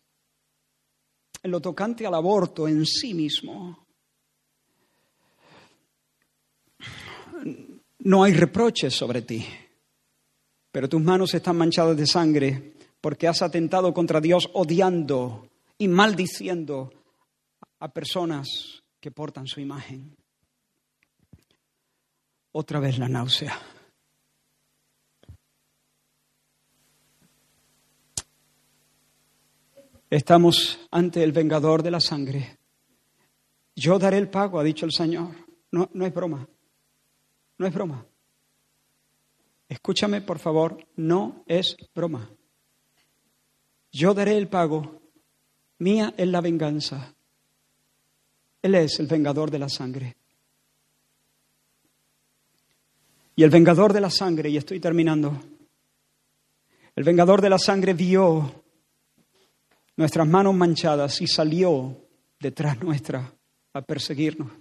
[1.43, 3.87] en lo tocante al aborto en sí mismo,
[7.99, 9.45] no hay reproches sobre ti,
[10.71, 15.47] pero tus manos están manchadas de sangre porque has atentado contra Dios odiando
[15.77, 16.91] y maldiciendo
[17.79, 20.15] a personas que portan su imagen
[22.51, 23.57] otra vez la náusea.
[30.09, 32.57] Estamos ante el vengador de la sangre.
[33.75, 35.35] Yo daré el pago, ha dicho el Señor.
[35.71, 36.47] No, no es broma.
[37.59, 38.05] No es broma.
[39.67, 42.27] Escúchame, por favor, no es broma.
[43.91, 45.01] Yo daré el pago.
[45.77, 47.13] Mía es la venganza.
[48.61, 50.15] Él es el vengador de la sangre.
[53.35, 55.37] Y el vengador de la sangre, y estoy terminando,
[56.95, 58.63] el vengador de la sangre vio
[59.95, 62.07] nuestras manos manchadas y salió
[62.39, 63.33] detrás nuestra
[63.73, 64.51] a perseguirnos.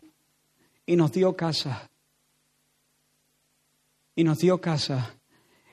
[0.84, 1.88] Y nos dio casa.
[4.18, 5.14] Y nos dio casa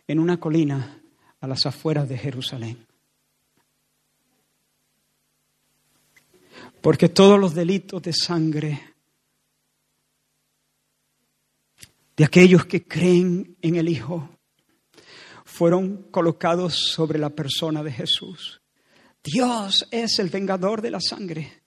[0.05, 1.01] en una colina
[1.39, 2.85] a las afueras de Jerusalén.
[6.79, 8.93] Porque todos los delitos de sangre
[12.15, 14.29] de aquellos que creen en el Hijo
[15.43, 18.61] fueron colocados sobre la persona de Jesús.
[19.23, 21.63] Dios es el vengador de la sangre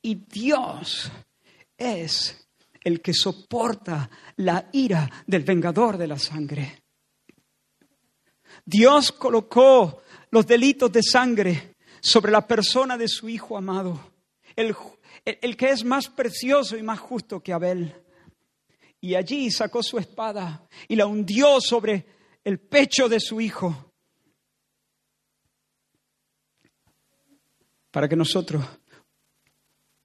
[0.00, 1.12] y Dios
[1.76, 2.41] es
[2.84, 6.82] el que soporta la ira del vengador de la sangre.
[8.64, 14.12] Dios colocó los delitos de sangre sobre la persona de su Hijo amado,
[14.56, 14.74] el,
[15.24, 17.94] el, que es más precioso y más justo que Abel.
[19.00, 22.06] Y allí sacó su espada y la hundió sobre
[22.44, 23.92] el pecho de su hijo.
[27.90, 28.64] Para que nosotros,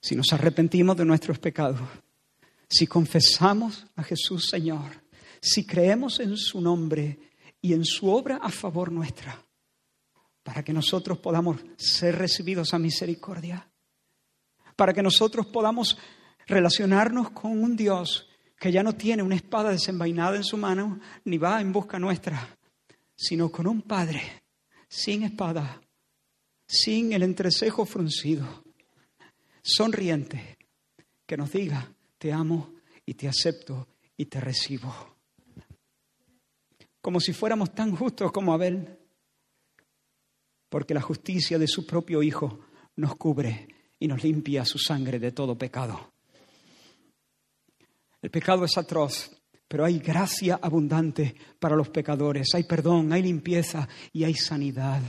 [0.01, 1.79] si nos arrepentimos de nuestros pecados,
[2.69, 5.03] si confesamos a Jesús Señor,
[5.41, 7.19] si creemos en su nombre
[7.61, 9.43] y en su obra a favor nuestra,
[10.43, 13.69] para que nosotros podamos ser recibidos a misericordia,
[14.75, 15.97] para que nosotros podamos
[16.45, 18.27] relacionarnos con un Dios
[18.59, 22.57] que ya no tiene una espada desenvainada en su mano, ni va en busca nuestra,
[23.15, 24.43] sino con un Padre
[24.89, 25.81] sin espada,
[26.65, 28.63] sin el entrecejo fruncido,
[29.61, 30.57] sonriente,
[31.25, 32.73] que nos diga, te amo
[33.05, 34.93] y te acepto y te recibo.
[37.01, 38.97] Como si fuéramos tan justos como Abel,
[40.69, 42.59] porque la justicia de su propio Hijo
[42.97, 43.67] nos cubre
[43.99, 46.11] y nos limpia su sangre de todo pecado.
[48.21, 49.31] El pecado es atroz,
[49.67, 55.01] pero hay gracia abundante para los pecadores, hay perdón, hay limpieza y hay sanidad.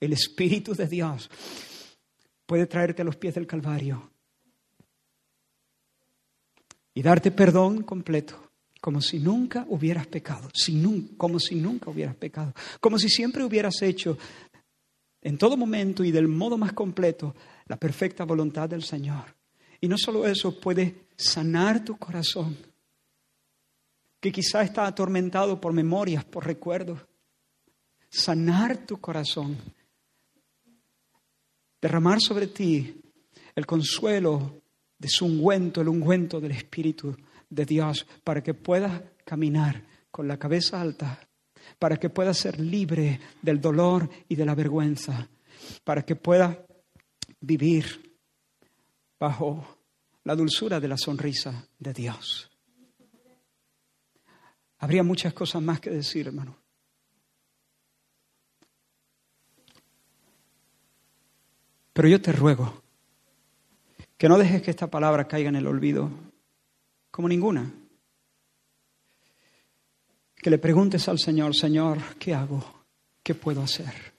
[0.00, 1.30] El Espíritu de Dios
[2.46, 4.13] puede traerte a los pies del Calvario
[6.94, 10.48] y darte perdón completo, como si nunca hubieras pecado,
[11.16, 14.16] como si nunca hubieras pecado, como si siempre hubieras hecho
[15.20, 17.34] en todo momento y del modo más completo
[17.66, 19.34] la perfecta voluntad del Señor.
[19.80, 22.56] Y no solo eso, puede sanar tu corazón,
[24.20, 27.00] que quizá está atormentado por memorias, por recuerdos.
[28.08, 29.58] Sanar tu corazón,
[31.82, 32.94] derramar sobre ti
[33.54, 34.62] el consuelo
[35.04, 37.14] de su ungüento, el ungüento del Espíritu
[37.50, 41.28] de Dios, para que puedas caminar con la cabeza alta,
[41.78, 45.28] para que puedas ser libre del dolor y de la vergüenza,
[45.84, 46.56] para que puedas
[47.38, 48.16] vivir
[49.20, 49.78] bajo
[50.24, 52.50] la dulzura de la sonrisa de Dios.
[54.78, 56.56] Habría muchas cosas más que decir, hermano.
[61.92, 62.83] Pero yo te ruego
[64.24, 66.08] que no dejes que esta palabra caiga en el olvido,
[67.10, 67.70] como ninguna.
[70.34, 72.86] Que le preguntes al Señor, Señor, ¿qué hago?
[73.22, 74.14] ¿Qué puedo hacer?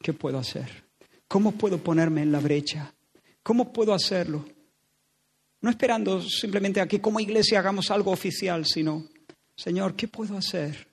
[0.00, 0.86] ¿Qué puedo hacer?
[1.28, 2.92] ¿Cómo puedo ponerme en la brecha?
[3.44, 4.44] ¿Cómo puedo hacerlo?
[5.60, 9.06] No esperando simplemente a que como iglesia hagamos algo oficial, sino,
[9.54, 10.88] Señor, ¿qué puedo hacer?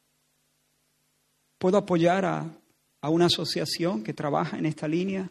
[1.57, 2.45] ¿Puedo apoyar a,
[3.01, 5.27] a una asociación que trabaja en esta línea?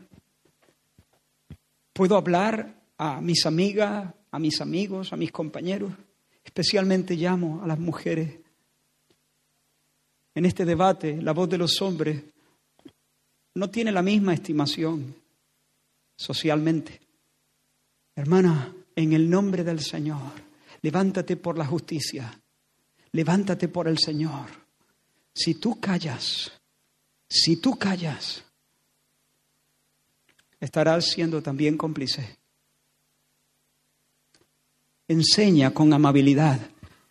[1.92, 5.92] ¿Puedo hablar a mis amigas, a mis amigos, a mis compañeros?
[6.44, 8.38] Especialmente llamo a las mujeres.
[10.34, 12.22] En este debate, la voz de los hombres
[13.55, 15.14] no tiene la misma estimación
[16.16, 17.01] socialmente.
[18.14, 20.32] Hermana, en el nombre del Señor,
[20.82, 22.40] levántate por la justicia,
[23.12, 24.46] levántate por el Señor.
[25.32, 26.53] Si tú callas,
[27.28, 28.44] si tú callas,
[30.59, 32.38] estarás siendo también cómplice.
[35.09, 36.61] Enseña con amabilidad,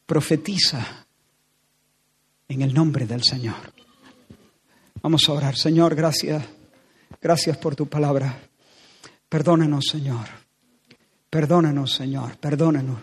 [0.06, 1.06] profetiza
[2.48, 3.74] en el nombre del Señor.
[5.02, 5.58] Vamos a orar.
[5.58, 6.46] Señor, gracias.
[7.22, 8.40] Gracias por tu palabra.
[9.28, 10.28] Perdónanos, Señor.
[11.30, 12.38] Perdónanos, Señor.
[12.38, 13.00] Perdónanos.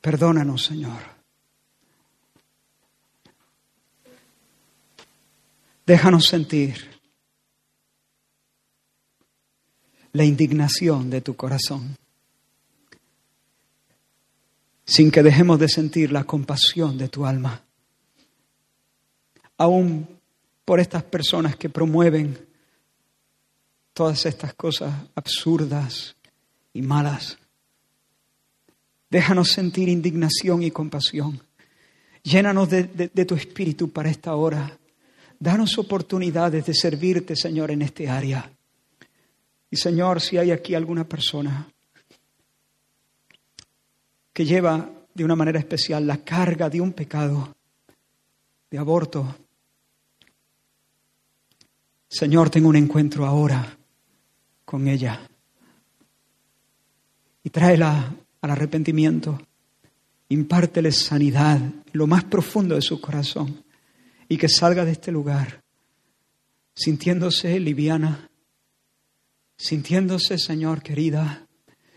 [0.00, 0.98] Perdónanos, Señor.
[5.86, 6.90] Déjanos sentir
[10.12, 11.96] la indignación de tu corazón,
[14.84, 17.62] sin que dejemos de sentir la compasión de tu alma.
[19.58, 20.08] Aún
[20.64, 22.38] por estas personas que promueven
[23.92, 26.16] todas estas cosas absurdas
[26.72, 27.38] y malas.
[29.10, 31.40] Déjanos sentir indignación y compasión.
[32.22, 32.84] Llénanos de,
[33.26, 34.78] tu espíritu para esta hora.
[35.38, 38.50] Danos oportunidades de servirte, Señor, en este área.
[39.70, 41.68] Y Señor, si hay aquí alguna persona
[44.32, 47.54] que lleva de una manera especial la carga de un pecado,
[48.70, 49.36] de aborto,
[52.12, 53.78] Señor, tengo un encuentro ahora
[54.66, 55.26] con ella.
[57.42, 59.40] Y tráela al arrepentimiento.
[60.28, 61.58] Impártele sanidad
[61.92, 63.64] lo más profundo de su corazón.
[64.28, 65.62] Y que salga de este lugar
[66.74, 68.30] sintiéndose liviana,
[69.56, 71.46] sintiéndose, Señor querida,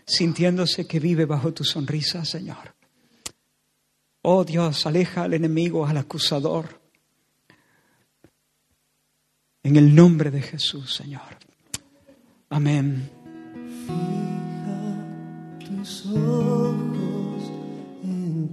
[0.06, 2.74] sintiéndose que vive bajo tu sonrisa, Señor.
[4.22, 6.80] Oh Dios, aleja al enemigo, al acusador
[9.62, 11.22] en el nombre de Jesús, Señor.
[12.50, 13.10] Amén.
[13.86, 15.04] Fija
[15.58, 17.50] tus ojos
[18.04, 18.48] en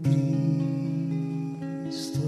[1.91, 2.19] Cristo,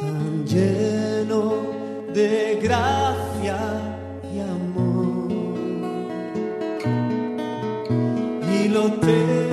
[0.00, 1.66] tan lleno
[2.14, 3.85] de gracia
[8.76, 9.45] Y lo